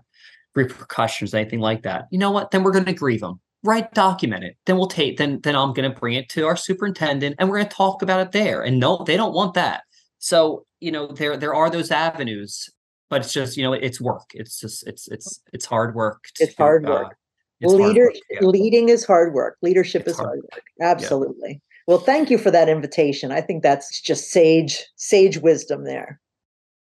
[0.56, 2.06] repercussions, anything like that.
[2.12, 2.52] You know what?
[2.52, 3.40] Then we're going to grieve them.
[3.64, 4.58] Right, document it.
[4.66, 5.18] Then we'll take.
[5.18, 8.02] Then then I'm going to bring it to our superintendent, and we're going to talk
[8.02, 8.62] about it there.
[8.62, 9.84] And no, they don't want that.
[10.20, 12.70] So you know there there are those avenues,
[13.10, 14.32] but it's just you know it's work.
[14.34, 16.24] It's just it's it's it's hard work.
[16.36, 17.08] To, it's hard work.
[17.08, 17.16] Uh,
[17.62, 18.48] it's Leader hard work, yeah.
[18.48, 19.58] leading is hard work.
[19.62, 20.64] Leadership it's is hard, hard work.
[20.82, 21.52] Absolutely.
[21.52, 21.58] Yeah.
[21.88, 23.32] Well, thank you for that invitation.
[23.32, 26.20] I think that's just sage sage wisdom there.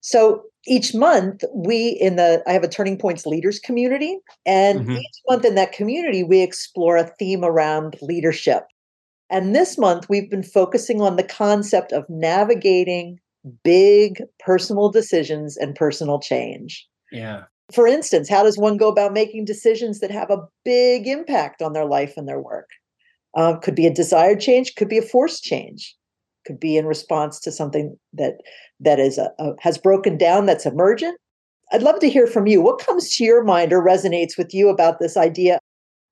[0.03, 4.97] So each month we in the I have a Turning Points leaders community and mm-hmm.
[4.97, 8.65] each month in that community we explore a theme around leadership.
[9.31, 13.19] And this month we've been focusing on the concept of navigating
[13.65, 16.87] big personal decisions and personal change.
[17.11, 17.45] Yeah.
[17.73, 21.73] For instance, how does one go about making decisions that have a big impact on
[21.73, 22.69] their life and their work?
[23.35, 25.97] Um, could be a desired change, could be a forced change,
[26.53, 28.35] could be in response to something that
[28.81, 31.19] that is a, a, has broken down that's emergent.
[31.73, 32.61] I'd love to hear from you.
[32.61, 35.59] What comes to your mind or resonates with you about this idea?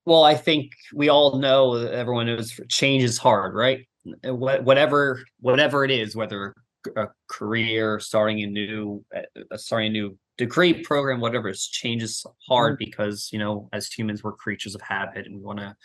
[0.06, 3.86] Well, I think we all know everyone knows change is hard, right?
[4.24, 6.54] Whatever whatever it is, whether
[6.96, 12.24] a career, starting a new uh, starting a new degree program, whatever, it's change is
[12.48, 12.84] hard mm-hmm.
[12.84, 15.76] because you know as humans we're creatures of habit and we want to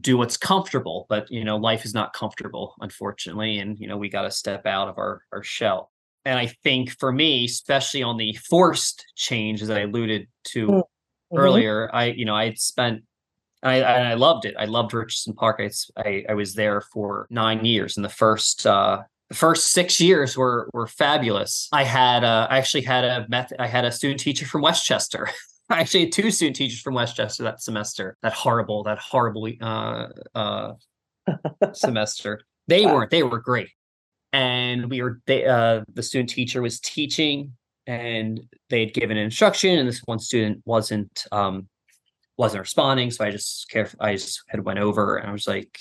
[0.00, 4.08] do what's comfortable but you know life is not comfortable unfortunately and you know we
[4.08, 5.90] got to step out of our our shell
[6.24, 10.74] and i think for me especially on the forced change as i alluded to mm,
[10.74, 11.38] mm-hmm.
[11.38, 13.02] earlier i you know i spent
[13.62, 14.54] I, and I loved it.
[14.58, 15.60] I loved Richardson Park.
[15.60, 20.00] I, I, I was there for nine years, and the first uh, the first six
[20.00, 21.68] years were were fabulous.
[21.72, 23.60] I had uh, I actually had a method.
[23.60, 25.28] I had a student teacher from West Chester
[25.80, 28.16] actually had two student teachers from West Chester that semester.
[28.22, 30.72] That horrible, that horrible uh, uh,
[31.72, 32.40] semester.
[32.66, 32.94] They wow.
[32.94, 33.10] weren't.
[33.10, 33.70] They were great,
[34.32, 35.20] and we were.
[35.26, 37.52] They uh, the student teacher was teaching,
[37.86, 41.68] and they had given instruction, and this one student wasn't um,
[42.36, 43.10] wasn't responding.
[43.10, 43.88] So I just care.
[44.00, 45.78] I just had went over, and I was like,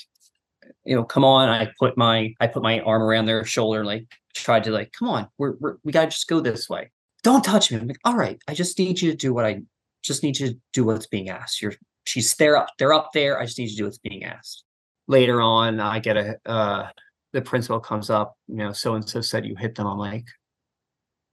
[0.85, 1.49] you know, come on.
[1.49, 5.09] I put my I put my arm around their shoulder, like tried to like, come
[5.09, 6.91] on, we're, we're we gotta just go this way
[7.23, 7.77] don't touch me.
[7.77, 9.61] I'm like, all right, I just need you to do what I
[10.03, 11.61] just need to do what's being asked.
[11.61, 11.73] You're
[12.05, 13.39] she's there up, they're up there.
[13.39, 14.63] I just need to do what's being asked.
[15.07, 16.89] Later on, I get a uh
[17.33, 19.87] the principal comes up, you know, so and so said you hit them.
[19.87, 20.25] I'm like,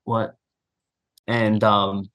[0.05, 0.35] what?
[1.26, 2.11] And um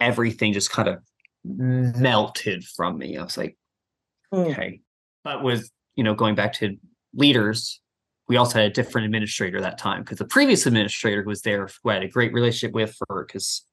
[0.00, 0.98] everything just kind of
[1.44, 3.16] melted from me.
[3.16, 3.56] I was like,
[4.32, 4.50] mm.
[4.50, 4.80] okay.
[5.24, 6.76] But with, you know, going back to
[7.14, 7.80] leaders,
[8.28, 11.90] we also had a different administrator that time because the previous administrator was there, who
[11.90, 13.64] I had a great relationship with for because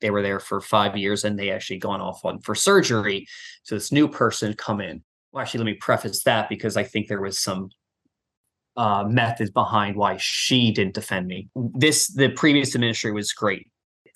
[0.00, 3.26] they were there for five years and they actually gone off on for surgery.
[3.62, 5.02] So this new person come in.
[5.32, 7.70] Well, actually, let me preface that because I think there was some
[8.76, 11.48] uh, method behind why she didn't defend me.
[11.54, 13.68] This the previous administrator was great.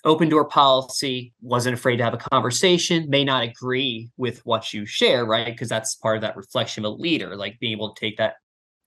[0.03, 4.85] Open door policy, wasn't afraid to have a conversation, may not agree with what you
[4.85, 5.45] share, right?
[5.45, 8.35] Because that's part of that reflection of a leader, like being able to take that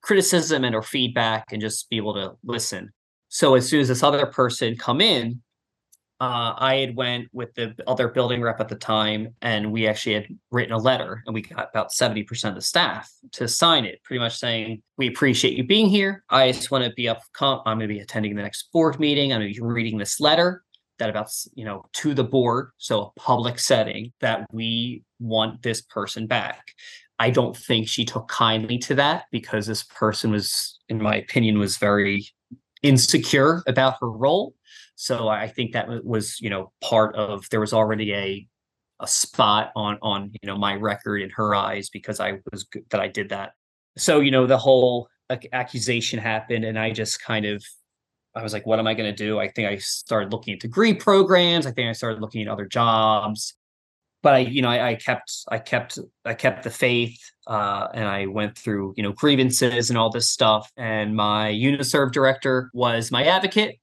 [0.03, 2.93] criticism and or feedback and just be able to listen.
[3.29, 5.41] So as soon as this other person come in,
[6.21, 10.15] uh, I had went with the other building rep at the time, and we actually
[10.15, 13.85] had written a letter, and we got about seventy percent of the staff to sign
[13.85, 16.23] it, pretty much saying we appreciate you being here.
[16.31, 17.21] I just want to be up.
[17.41, 19.33] I'm going to be attending the next board meeting.
[19.33, 20.63] I'm going to be reading this letter
[20.99, 25.81] that about you know to the board, so a public setting that we want this
[25.81, 26.63] person back.
[27.19, 31.59] I don't think she took kindly to that because this person was, in my opinion,
[31.59, 32.27] was very
[32.83, 34.55] insecure about her role
[34.97, 38.49] so I think that was, you know, part of there was already a
[39.01, 42.85] a spot on on you know my record in her eyes because I was good,
[42.91, 43.53] that I did that.
[43.97, 45.09] So you know the whole
[45.53, 47.65] accusation happened, and I just kind of
[48.35, 49.39] I was like, what am I going to do?
[49.39, 51.67] I think I started looking at degree programs.
[51.67, 53.55] I think I started looking at other jobs.
[54.23, 58.09] But I, you know, I, I kept, I kept, I kept the faith, uh, and
[58.09, 60.73] I went through, you know, grievances and all this stuff.
[60.79, 63.77] And my UniServ director was my advocate,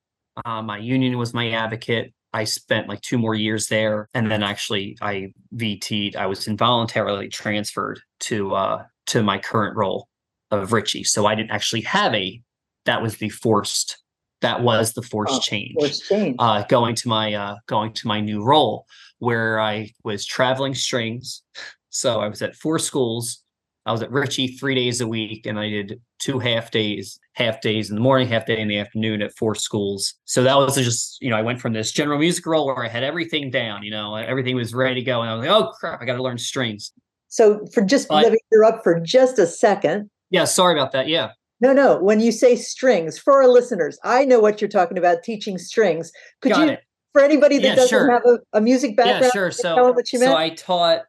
[0.46, 2.13] uh, my union was my advocate.
[2.34, 6.15] I spent like two more years there, and then actually I VT'd.
[6.15, 10.08] I was involuntarily transferred to uh, to my current role
[10.50, 11.04] of Richey.
[11.04, 12.41] So I didn't actually have a.
[12.86, 13.98] That was the forced.
[14.41, 15.76] That was the forced oh, change.
[15.78, 16.36] Forced change.
[16.39, 18.86] Uh, going to my uh, going to my new role,
[19.20, 21.44] where I was traveling strings.
[21.89, 23.44] So I was at four schools
[23.86, 27.62] I was at Richey three days a week and I did two half days, half
[27.62, 30.13] days in the morning, half day in the afternoon at four schools.
[30.26, 32.88] So that was just, you know, I went from this general music role where I
[32.88, 35.22] had everything down, you know, everything was ready to go.
[35.22, 36.91] And I was like, oh crap, I got to learn strings.
[37.28, 40.10] So for just but, let me interrupt for just a second.
[40.30, 41.08] Yeah, sorry about that.
[41.08, 41.32] Yeah.
[41.60, 41.98] No, no.
[42.00, 46.12] When you say strings, for our listeners, I know what you're talking about teaching strings.
[46.41, 46.82] Could got you it.
[47.13, 48.12] for anybody that Yeah, doesn't sure.
[48.12, 49.26] have a, a music background?
[49.26, 49.52] yeah, sure.
[49.52, 50.36] So, what you so.
[50.36, 51.02] I taught.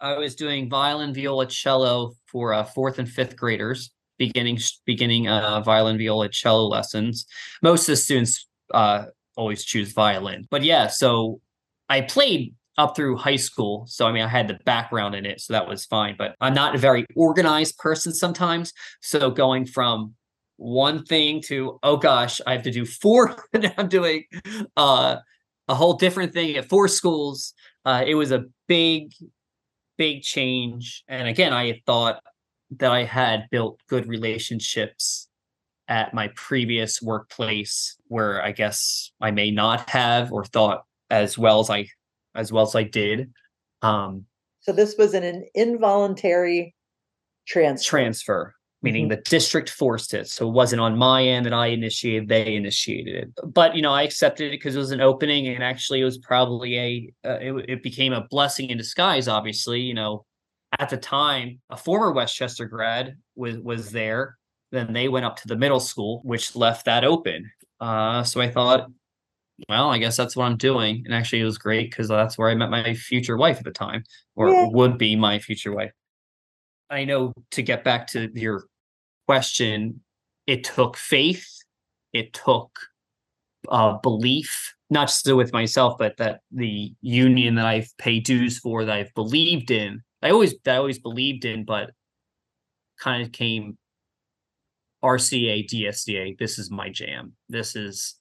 [0.00, 5.60] I was doing violin, viola, cello for uh, fourth and fifth graders, beginning beginning uh,
[5.60, 7.26] violin, viola, cello lessons.
[7.62, 9.06] Most of the students uh,
[9.36, 10.86] always choose violin, but yeah.
[10.88, 11.40] So
[11.88, 15.40] I played up through high school, so I mean I had the background in it,
[15.40, 16.14] so that was fine.
[16.18, 20.14] But I'm not a very organized person sometimes, so going from
[20.58, 23.36] one thing to oh gosh, I have to do four.
[23.78, 24.24] I'm doing
[24.76, 25.16] uh,
[25.68, 27.54] a whole different thing at four schools.
[27.84, 29.12] Uh, it was a big,
[29.96, 31.04] big change.
[31.08, 32.22] And again, I thought
[32.78, 35.28] that I had built good relationships
[35.88, 41.60] at my previous workplace where I guess I may not have or thought as well
[41.60, 41.86] as I
[42.34, 43.30] as well as I did.
[43.82, 44.26] Um
[44.60, 46.74] so this was an, an involuntary
[47.46, 47.88] transfer.
[47.88, 48.54] transfer,
[48.86, 49.10] meaning Mhm.
[49.10, 50.28] the district forced it.
[50.28, 53.28] So it wasn't on my end that I initiated, they initiated it.
[53.52, 56.18] But, you know, I accepted it because it was an opening and actually it was
[56.18, 59.80] probably a, uh, it, it became a blessing in disguise, obviously.
[59.80, 60.24] You know,
[60.78, 64.36] at the time, a former West Chester grad was, was there.
[64.72, 67.50] Then they went up to the middle school, which left that open.
[67.80, 68.88] Uh, so I thought,
[69.68, 71.02] well, I guess that's what I'm doing.
[71.06, 73.70] And actually, it was great because that's where I met my future wife at the
[73.70, 74.66] time, or Yeah.
[74.70, 75.92] would be my future wife.
[76.90, 78.66] I know to get back to your
[79.26, 80.00] question,
[80.46, 81.46] it took faith,
[82.12, 82.70] it took
[83.68, 88.84] uh, belief, not just with myself, but that the union that I've paid dues for,
[88.84, 91.90] that I've believed in, I always I always believed in, but
[92.98, 93.76] kind of came
[95.04, 96.38] RCA, DSEA.
[96.38, 97.34] This is my jam.
[97.48, 98.16] This is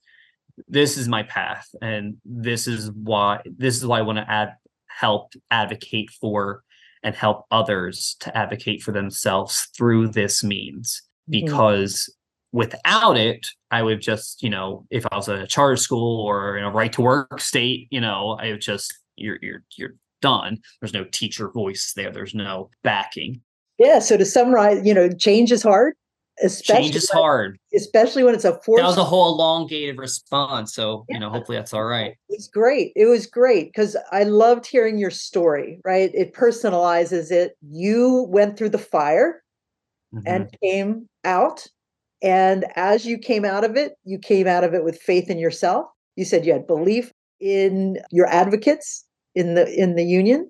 [0.68, 4.54] this is my path, and this is why this is why I want to add
[4.88, 6.64] help advocate for
[7.06, 11.46] and help others to advocate for themselves through this means Mhm.
[11.46, 12.14] because
[12.52, 16.64] without it i would just you know if i was a charter school or in
[16.64, 20.94] a right to work state you know i would just you're you're you're done there's
[20.94, 23.42] no teacher voice there there's no backing
[23.78, 24.00] Yeah.
[24.00, 25.96] So to summarize, you know, change is hard,
[26.44, 28.82] especially change is when- hard especially when it's a forced.
[28.82, 32.92] that was a whole elongated response so you know hopefully that's all right It's great.
[32.96, 36.12] It was great because I loved hearing your story, right?
[36.14, 37.56] It personalizes it.
[37.62, 39.42] You went through the fire
[40.14, 40.24] Mhm.
[40.26, 41.66] and came out.
[42.22, 45.38] And as you came out of it, you came out of it with faith in
[45.38, 45.86] yourself.
[46.18, 50.50] You said you had belief in your advocates in the in the union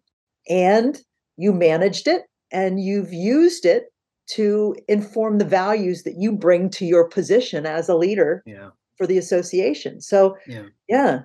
[0.49, 1.01] and
[1.37, 3.85] you managed it and you've used it
[4.27, 8.69] to inform the values that you bring to your position as a leader yeah.
[8.97, 10.01] for the association.
[10.01, 10.65] So yeah.
[10.87, 11.21] yeah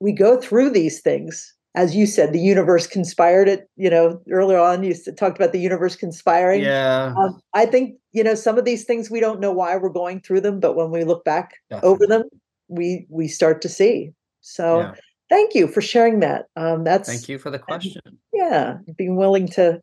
[0.00, 1.52] we go through these things.
[1.74, 5.60] As you said the universe conspired it you know earlier on you talked about the
[5.60, 6.62] universe conspiring.
[6.62, 7.12] Yeah.
[7.18, 10.20] Um, i think you know some of these things we don't know why we're going
[10.20, 12.22] through them but when we look back over them
[12.68, 14.12] we we start to see.
[14.40, 14.94] So Yeah.
[15.28, 16.46] thank you for sharing that.
[16.56, 18.00] Um that's thank you for the question.
[18.32, 19.78] Yeah being willing to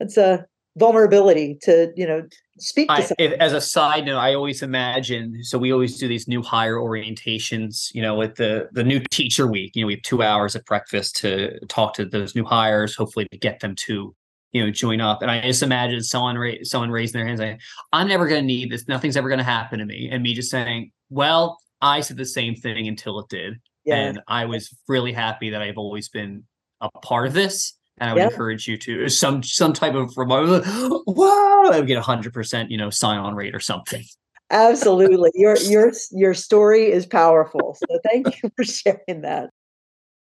[0.00, 2.22] it's a vulnerability to you know
[2.58, 5.42] speak to I, if, as a side note, I always imagine.
[5.42, 7.94] So we always do these new hire orientations.
[7.94, 9.72] You know, with the the new teacher week.
[9.74, 13.26] You know, we have two hours at breakfast to talk to those new hires, hopefully
[13.30, 14.14] to get them to
[14.52, 15.22] you know join up.
[15.22, 17.58] And I just imagine someone ra- someone raising their hands, saying,
[17.92, 18.88] "I'm never going to need this.
[18.88, 22.26] Nothing's ever going to happen to me," and me just saying, "Well, I said the
[22.26, 26.44] same thing until it did." yeah and I was really happy that I've always been
[26.80, 27.74] a part of this.
[28.00, 28.30] And I would Yeah.
[28.30, 30.64] encourage you to some some type of remote.
[31.06, 34.04] Wow, I would get a hundred percent, you know, sign on rate or something.
[34.50, 35.30] Absolutely.
[35.34, 37.76] Your your your story is powerful.
[37.78, 39.50] So thank you for sharing that.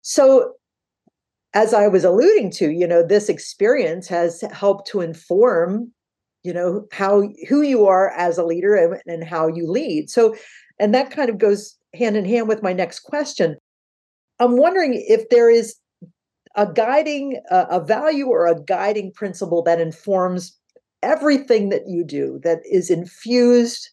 [0.01, 0.53] So
[1.53, 5.91] as I was alluding to, you know, this experience has helped to inform,
[6.43, 10.09] you know, how who you are as a leader and, and how you lead.
[10.09, 10.35] So
[10.79, 13.57] and that kind of goes hand in hand with my next question.
[14.39, 15.75] I'm wondering if there is
[16.57, 20.57] a guiding uh, a value or a guiding principle that informs
[21.03, 23.89] everything that you do that is infused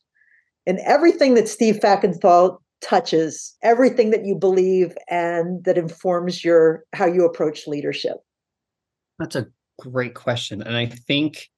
[0.66, 7.06] in everything that Steve Fackenthall touches, everything that you believe and that informs your how
[7.06, 8.16] you approach leadership.
[9.18, 9.46] That's a
[9.78, 11.48] great question, and I think,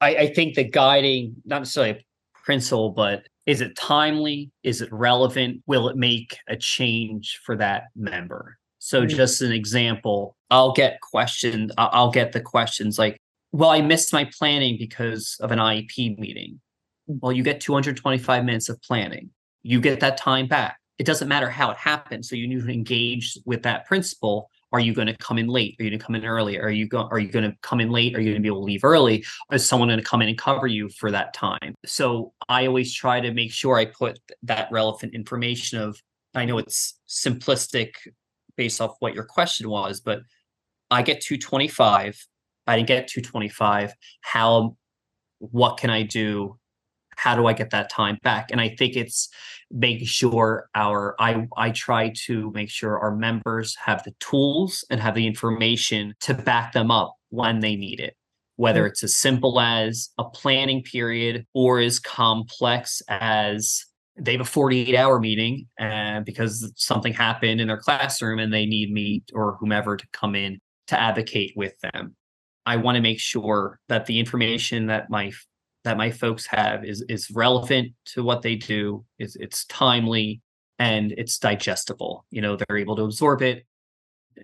[0.00, 2.04] I, I think the guiding, not necessarily a
[2.44, 4.50] principle, but is it timely?
[4.62, 5.62] Is it relevant?
[5.66, 8.58] Will it make a change for that member?
[8.86, 9.08] So, Mm.
[9.08, 11.72] just an example, I'll get questions.
[11.76, 13.20] I'll get the questions like,
[13.50, 16.60] "Well, I missed my planning because of an IEP meeting."
[17.08, 19.30] Well, you get 225 minutes of planning.
[19.64, 20.78] You get that time back.
[20.98, 22.24] It doesn't matter how it happened.
[22.24, 24.48] So you need to engage with that principal.
[24.72, 25.74] Are you going to come in late?
[25.80, 26.56] Are you going to come in early?
[26.56, 27.08] Are you going?
[27.10, 28.14] Are you going to come in late?
[28.14, 29.24] Are you going to be able to leave early?
[29.50, 31.74] Is someone going to come in and cover you for that time?
[31.84, 36.00] So I always try to make sure I put that relevant information of
[36.36, 37.94] I know it's simplistic
[38.56, 40.20] based off what your question was, but
[40.90, 42.26] I get 225.
[42.66, 43.92] I didn't get 225.
[44.22, 44.76] How,
[45.38, 46.58] what can I do?
[47.16, 48.50] How do I get that time back?
[48.50, 49.28] And I think it's
[49.70, 55.00] making sure our I I try to make sure our members have the tools and
[55.00, 58.16] have the information to back them up when they need it
[58.56, 58.88] whether mm.
[58.88, 63.84] it's as simple as a planning period or as complex as
[64.18, 68.66] they have a 48 hour meeting and because something happened in their classroom and they
[68.66, 72.16] need me or whomever to come in to advocate with them.
[72.64, 75.32] I want to make sure that the information that my
[75.84, 80.40] that my folks have is is relevant to what they do is it's timely
[80.78, 82.24] and it's digestible.
[82.30, 83.64] You know they're able to absorb it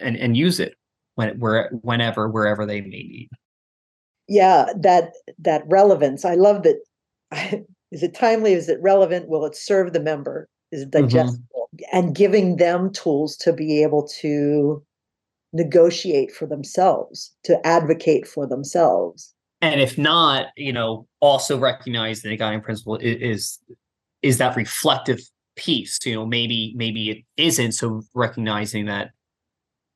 [0.00, 0.74] and and use it
[1.16, 3.28] when where whenever wherever they may need.
[4.28, 6.24] Yeah that that relevance.
[6.24, 6.76] I love that
[7.92, 8.54] is it timely?
[8.54, 9.28] Is it relevant?
[9.28, 10.48] Will it serve the member?
[10.72, 11.06] Is it mm-hmm.
[11.06, 11.46] digestible?
[11.74, 11.96] Mm-hmm.
[11.96, 14.82] and giving them tools to be able to
[15.52, 19.34] negotiate for themselves to advocate for themselves.
[19.60, 23.58] And if not you know also recognize the guiding principle is
[24.22, 25.20] is that reflective
[25.54, 29.10] piece you know maybe maybe it isn't so recognizing that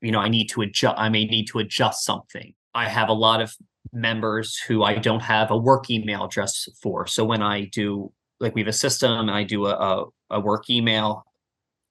[0.02, 2.54] you know i need to adjust i may need to adjust something.
[2.74, 3.54] I have a lot of
[3.92, 7.06] members who I don't have a work email address for.
[7.06, 10.40] So when I do, like we have a system and I do a, a, a
[10.40, 11.24] work email,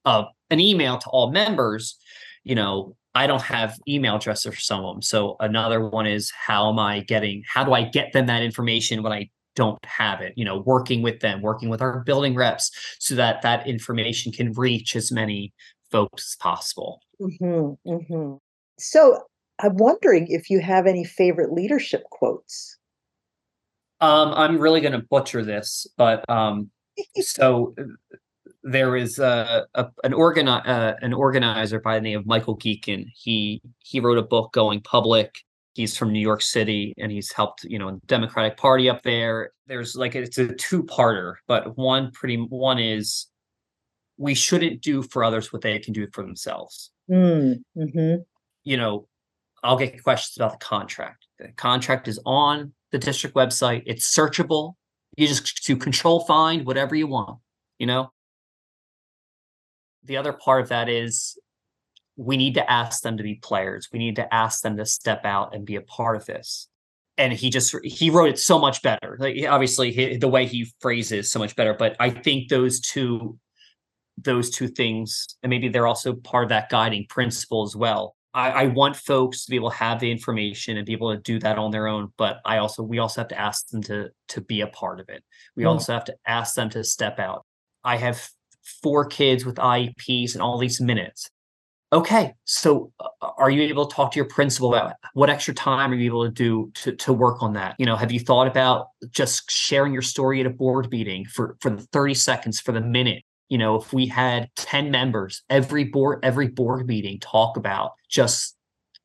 [0.06, 1.98] uh, an email to all members,
[2.44, 5.02] you know, I don't have email addresses for some of them.
[5.02, 9.02] So another one is how am I getting, how do I get them that information
[9.04, 10.34] when I don't have it?
[10.36, 14.52] You know, working with them, working with our building reps so that that information can
[14.52, 15.54] reach as many
[15.92, 17.00] folks as possible.
[17.22, 18.36] Mm-hmm, mm-hmm.
[18.78, 19.24] So
[19.60, 22.78] I'm wondering if you have any favorite leadership quotes.
[24.02, 26.70] Um, I'm really going to butcher this, but um,
[27.22, 27.74] so
[28.64, 33.06] there is a, a an organi- uh, an organizer by the name of Michael Gecan.
[33.16, 35.40] He he wrote a book, Going Public.
[35.74, 39.52] He's from New York City, and he's helped you know Democratic Party up there.
[39.68, 43.28] There's like it's a two parter, but one pretty one is
[44.18, 46.92] we shouldn't do for others what they can do for themselves.
[47.10, 48.22] Mm, mm-hmm.
[48.64, 49.08] You know,
[49.66, 51.26] I'll get questions about the contract.
[51.40, 53.84] The contract is on the district website.
[53.86, 54.74] It's searchable.
[55.18, 57.40] You just to control find whatever you want,
[57.80, 58.12] you know?
[60.04, 61.38] The other part of that is
[62.16, 63.90] we need to ask them to be players.
[63.92, 66.68] We need to ask them to step out and be a part of this.
[67.18, 69.18] And he just he wrote it so much better.
[69.20, 73.40] Like obviously he, the way he phrases so much better, but I think those two
[74.18, 78.50] those two things and maybe they're also part of that guiding principle as well I,
[78.50, 81.40] I, want folks to be able to have the information and be able to do
[81.40, 82.12] that on their own.
[82.18, 85.08] But I also we also have to ask them to to be a part of
[85.10, 85.24] it.
[85.56, 85.70] We mm.
[85.70, 87.46] also have to ask them to step out.
[87.84, 88.30] I have
[88.84, 91.30] four kids with IEPs and all these minutes.
[91.94, 93.08] Okay, so uh,
[93.38, 96.26] are you able to talk to your principal about what extra time are you able
[96.26, 97.76] to do to to work on that?
[97.80, 101.56] You know, have you thought about just sharing your story at a board meeting for
[101.62, 105.84] for the 30 seconds for the minute you know if we had 10 members every
[105.84, 108.56] board every board meeting talk about just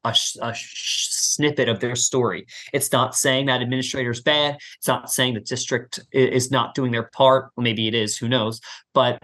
[0.04, 2.46] a, a snippet of their story.
[2.72, 4.58] It's not saying that administrator is bad.
[4.78, 7.50] It's not saying the district is not doing their part.
[7.54, 8.60] Well, maybe it is who knows?
[8.94, 9.22] But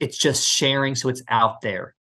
[0.00, 1.94] it's just sharing so it's out there.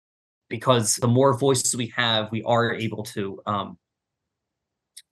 [0.50, 3.80] Because the more voices we have we are able to um,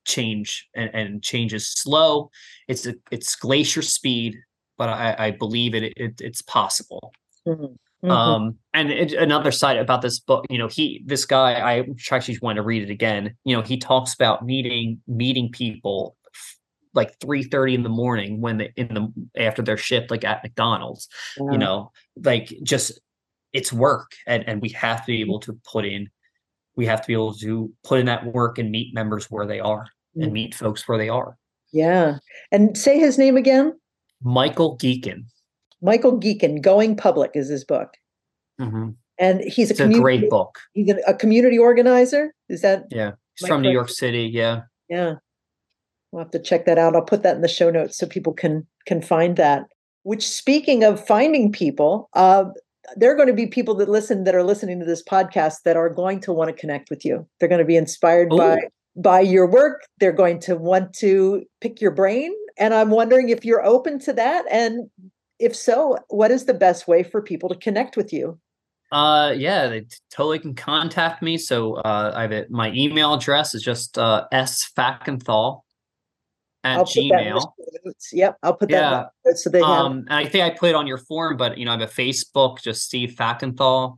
[0.05, 2.29] change and, and change is slow.
[2.67, 4.37] It's a, it's glacier speed
[4.77, 7.13] but I, I believe it, it it's possible
[7.47, 7.65] Mm-hmm.
[8.03, 8.11] Mm-hmm.
[8.11, 12.37] Um, and it, another side about this book, you know, he, this guy, I actually
[12.41, 13.35] want to read it again.
[13.45, 16.17] You know, he talks about meeting, meeting people
[16.93, 20.43] like 3 30 in the morning when they in the after their shift, like at
[20.43, 21.51] McDonald's, yeah.
[21.51, 22.99] you know, like just
[23.53, 26.09] it's work and, and we have to be able to put in,
[26.75, 29.59] we have to be able to put in that work and meet members where they
[29.59, 30.23] are mm-hmm.
[30.23, 30.33] and mm.
[30.33, 31.37] meet folks where they are.
[31.71, 32.17] Yeah.
[32.51, 33.79] And say his name again.
[34.21, 35.25] Michael Gecan.
[35.83, 37.93] Michael Gecan, Going Public is his book.
[38.59, 38.91] Mm-hmm.
[39.19, 40.57] And he's a, a great book.
[40.73, 42.33] He's a, a, community organizer.
[42.49, 42.85] Is that?
[42.89, 43.11] Yeah.
[43.35, 44.23] He's from New York City.
[44.23, 44.61] Yeah.
[44.89, 45.15] Yeah.
[46.11, 46.95] We'll have to check that out.
[46.95, 49.65] I'll put that in the show notes so people can can find that.
[50.03, 52.45] Which speaking of finding people, uh,
[52.95, 55.77] there are going to be people that listen that are listening to this podcast that
[55.77, 57.27] are going to want to connect with you.
[57.39, 58.37] They're going to be inspired Ooh.
[58.37, 58.57] by
[58.95, 59.81] by your work.
[59.99, 62.33] They're going to want to pick your brain.
[62.57, 64.89] And I'm wondering if you're open to that and
[65.43, 68.39] if so, what is the best way for people to connect with you?
[68.91, 71.37] Uh, yeah, they totally can contact me.
[71.37, 72.49] So uh, I have it.
[72.49, 75.61] My email address is just uh, s fackenthall
[76.63, 77.53] at I'll put that in Gmail.
[78.13, 79.09] Yep, I'll put that.
[79.25, 79.33] Yeah.
[79.33, 79.67] So they have.
[79.67, 81.89] Um, and I think I put it on your form, but you know, I have
[81.89, 83.97] a Facebook, just Steve Fackenthall.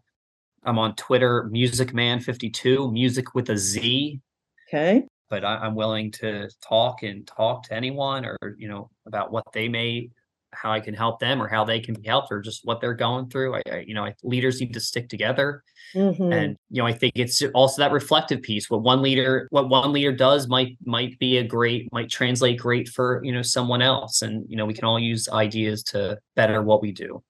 [0.64, 4.20] I'm on Twitter, MuzicMan52, music with a Z.
[4.68, 5.04] Okay.
[5.30, 9.43] But I, I'm willing to talk and talk to anyone, or you know, about what
[9.54, 10.10] they may,
[10.56, 12.93] how I can help them, or how they can be helped, or just what they're
[12.93, 13.56] going through.
[13.56, 16.34] I, I you know, I, leaders need to stick together, Mhm.
[16.34, 18.70] and you know, I think it's also that reflective piece.
[18.70, 22.89] What one leader, what one leader does, might might be a great, might translate great
[22.89, 26.62] for you know someone else, and you know, we can all use ideas to better
[26.62, 27.24] what we do.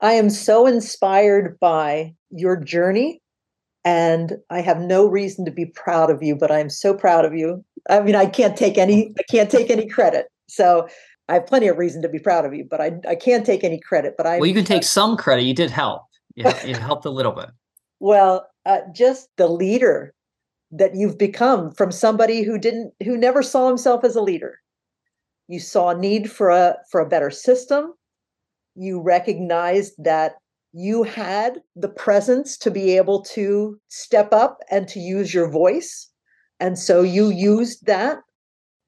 [0.00, 3.22] I am so inspired by your journey,
[3.84, 7.34] and I have no reason to be proud of you, but I'm so proud of
[7.34, 7.64] you.
[7.88, 10.26] I mean, I can't take any, I can't take any credit.
[10.48, 10.88] So
[11.28, 13.64] I have plenty of reason to be proud of you, but I, I can't take
[13.64, 14.14] any credit.
[14.16, 15.42] But I, Well, you can take some credit.
[15.42, 16.02] You did help.
[16.34, 17.50] Yeah, it helped a little bit.
[18.00, 20.14] well, uh, just the leader
[20.72, 24.60] that you've become from somebody who didn't, who never saw himself as a leader.
[25.48, 27.94] You saw a need for a for a better system.
[28.74, 30.34] You recognized that
[30.72, 36.10] you had the presence to be able to step up and to use your voice.
[36.60, 38.18] And so you used that.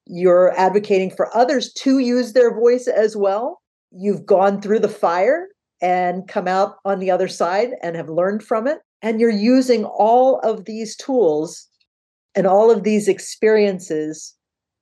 [0.08, 3.60] You're advocating for others to use their voice as well.
[3.90, 5.48] You've gone through the fire
[5.80, 8.78] and come out on the other side and have learned from it.
[9.02, 11.68] And you're using all of these tools
[12.34, 14.34] and all of these experiences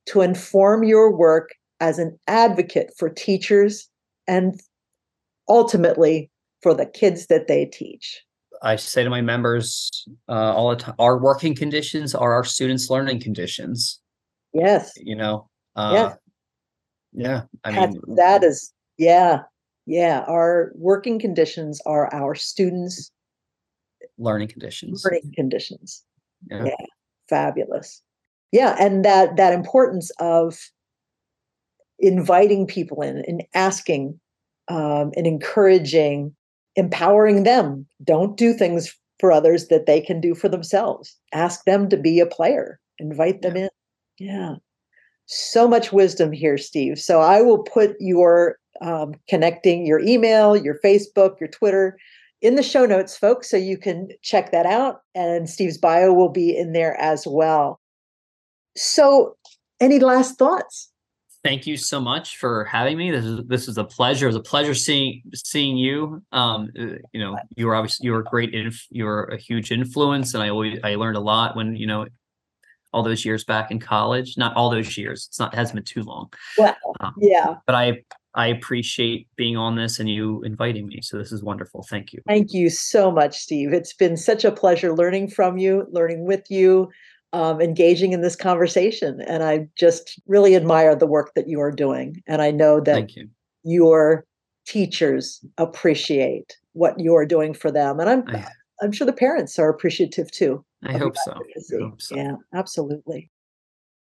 [0.07, 1.49] to inform your work
[1.79, 3.89] as an advocate for teachers
[4.27, 4.59] and
[5.47, 8.23] ultimately for the kids that they teach.
[8.63, 9.91] I say to my members
[10.27, 13.99] uh, all the time: our working conditions are our students' learning conditions.
[14.53, 14.93] Yes.
[14.97, 15.49] You know.
[15.75, 16.15] Uh, Yeah.
[17.13, 17.41] Yeah.
[17.63, 19.41] I mean, that is, yeah.
[19.85, 20.25] Yeah.
[20.27, 23.11] Our working conditions are our students'
[24.17, 25.03] learning conditions.
[25.05, 26.03] learning conditions.
[26.49, 26.65] Yeah.
[26.65, 26.85] Yeah.
[27.29, 28.01] Fabulous.
[28.51, 28.75] Yeah.
[28.79, 30.57] And that that importance of
[31.99, 34.19] inviting people in and asking
[34.67, 36.35] um, and encouraging,
[36.75, 37.87] empowering them.
[38.03, 41.17] Don't do things for others that they can do for themselves.
[41.33, 42.79] Ask them to be a player.
[42.99, 43.69] Invite them in.
[44.19, 44.55] Yeah.
[45.25, 46.99] So much wisdom here, Steve.
[46.99, 51.97] So I will put your um, connecting your email, your Facebook, your Twitter
[52.41, 55.01] in the show notes, folks, so you can check that out.
[55.15, 57.79] And Steve's bio will be in there as well.
[58.75, 59.35] So,
[59.79, 60.91] any last thoughts?
[61.43, 63.11] Thank you so much for having me.
[63.11, 64.25] This is this is a pleasure.
[64.25, 66.21] It was a pleasure seeing seeing you.
[66.31, 68.53] Um, uh, you know, you were obviously you were a great.
[68.53, 71.87] Inf- you were a huge influence, and I always I learned a lot when you
[71.87, 72.05] know
[72.93, 74.37] all those years back in college.
[74.37, 75.27] Not all those years.
[75.29, 76.31] It's not it hasn't been too long.
[76.57, 77.55] Well, Um, yeah.
[77.65, 81.01] but I I appreciate being on this and you inviting me.
[81.01, 81.83] So this is wonderful.
[81.89, 82.21] Thank you.
[82.27, 83.73] Thank you so much, Steve.
[83.73, 86.89] It's been such a pleasure learning from you, learning with you,
[87.33, 89.21] um, engaging in this conversation.
[89.21, 92.21] And I just really admire the work that you are doing.
[92.27, 93.27] And I know that Thank you.
[93.63, 94.23] your
[94.67, 97.99] teachers appreciate what you're doing for them.
[97.99, 98.45] And I'm I,
[98.81, 100.63] I'm sure the parents are appreciative too.
[100.85, 101.33] I hope so.
[101.33, 102.15] I hope so.
[102.15, 103.31] Yeah, absolutely.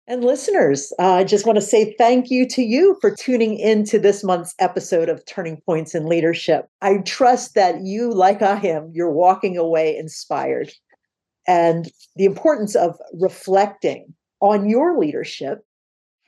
[0.07, 3.85] And listeners, uh, I just want to say thank you to you for tuning in
[3.87, 6.66] to this month's episode of Turning Points in Leadership.
[6.83, 10.70] I trust that you, like I am, you're walking away inspired.
[11.49, 15.61] And the importance of reflecting on your leadership,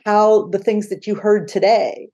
[0.07, 2.09] how the things that you heard today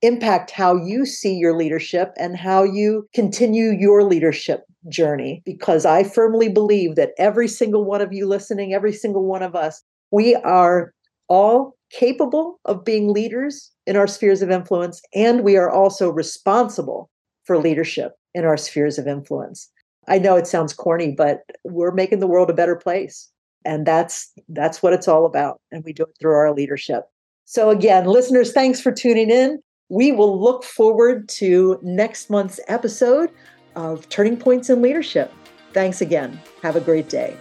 [0.00, 5.42] impact how you see your leadership and how you continue your leadership journey.
[5.44, 9.54] Because I firmly believe that every single one of you listening, every single one of
[9.54, 10.92] us, we are
[11.28, 17.10] all capable of being leaders in our spheres of influence, and we are also responsible
[17.44, 19.70] for leadership in our spheres of influence.
[20.08, 23.30] I know it sounds corny, but we're making the world a better place.
[23.64, 25.60] And that's that's what it's all about.
[25.72, 27.04] And we do it through our leadership.
[27.46, 29.60] So again, listeners, thanks for tuning in.
[29.88, 33.30] We will look forward to next month's episode
[33.76, 35.32] of Turning Points in Leadership.
[35.72, 36.40] Thanks again.
[36.62, 37.36] Have a great day.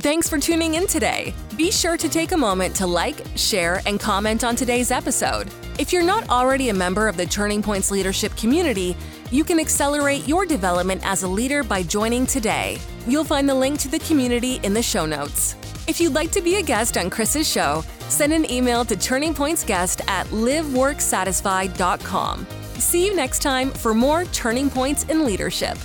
[0.00, 1.32] Thanks for tuning in today.
[1.56, 5.48] Be sure to take a moment to like, share, and comment on today's episode.
[5.78, 8.96] If you're not already a member of the Turning Points Leadership community,
[9.30, 12.80] you can accelerate your development as a leader by joining today.
[13.06, 15.54] You'll find the link to the community in the show notes.
[15.86, 20.08] If you'd like to be a guest on Kris's show, send an email to turningpointsguest
[20.08, 22.46] at liveworksatisfied.com.
[22.78, 25.78] See you next time for more Turning Points in Leadership.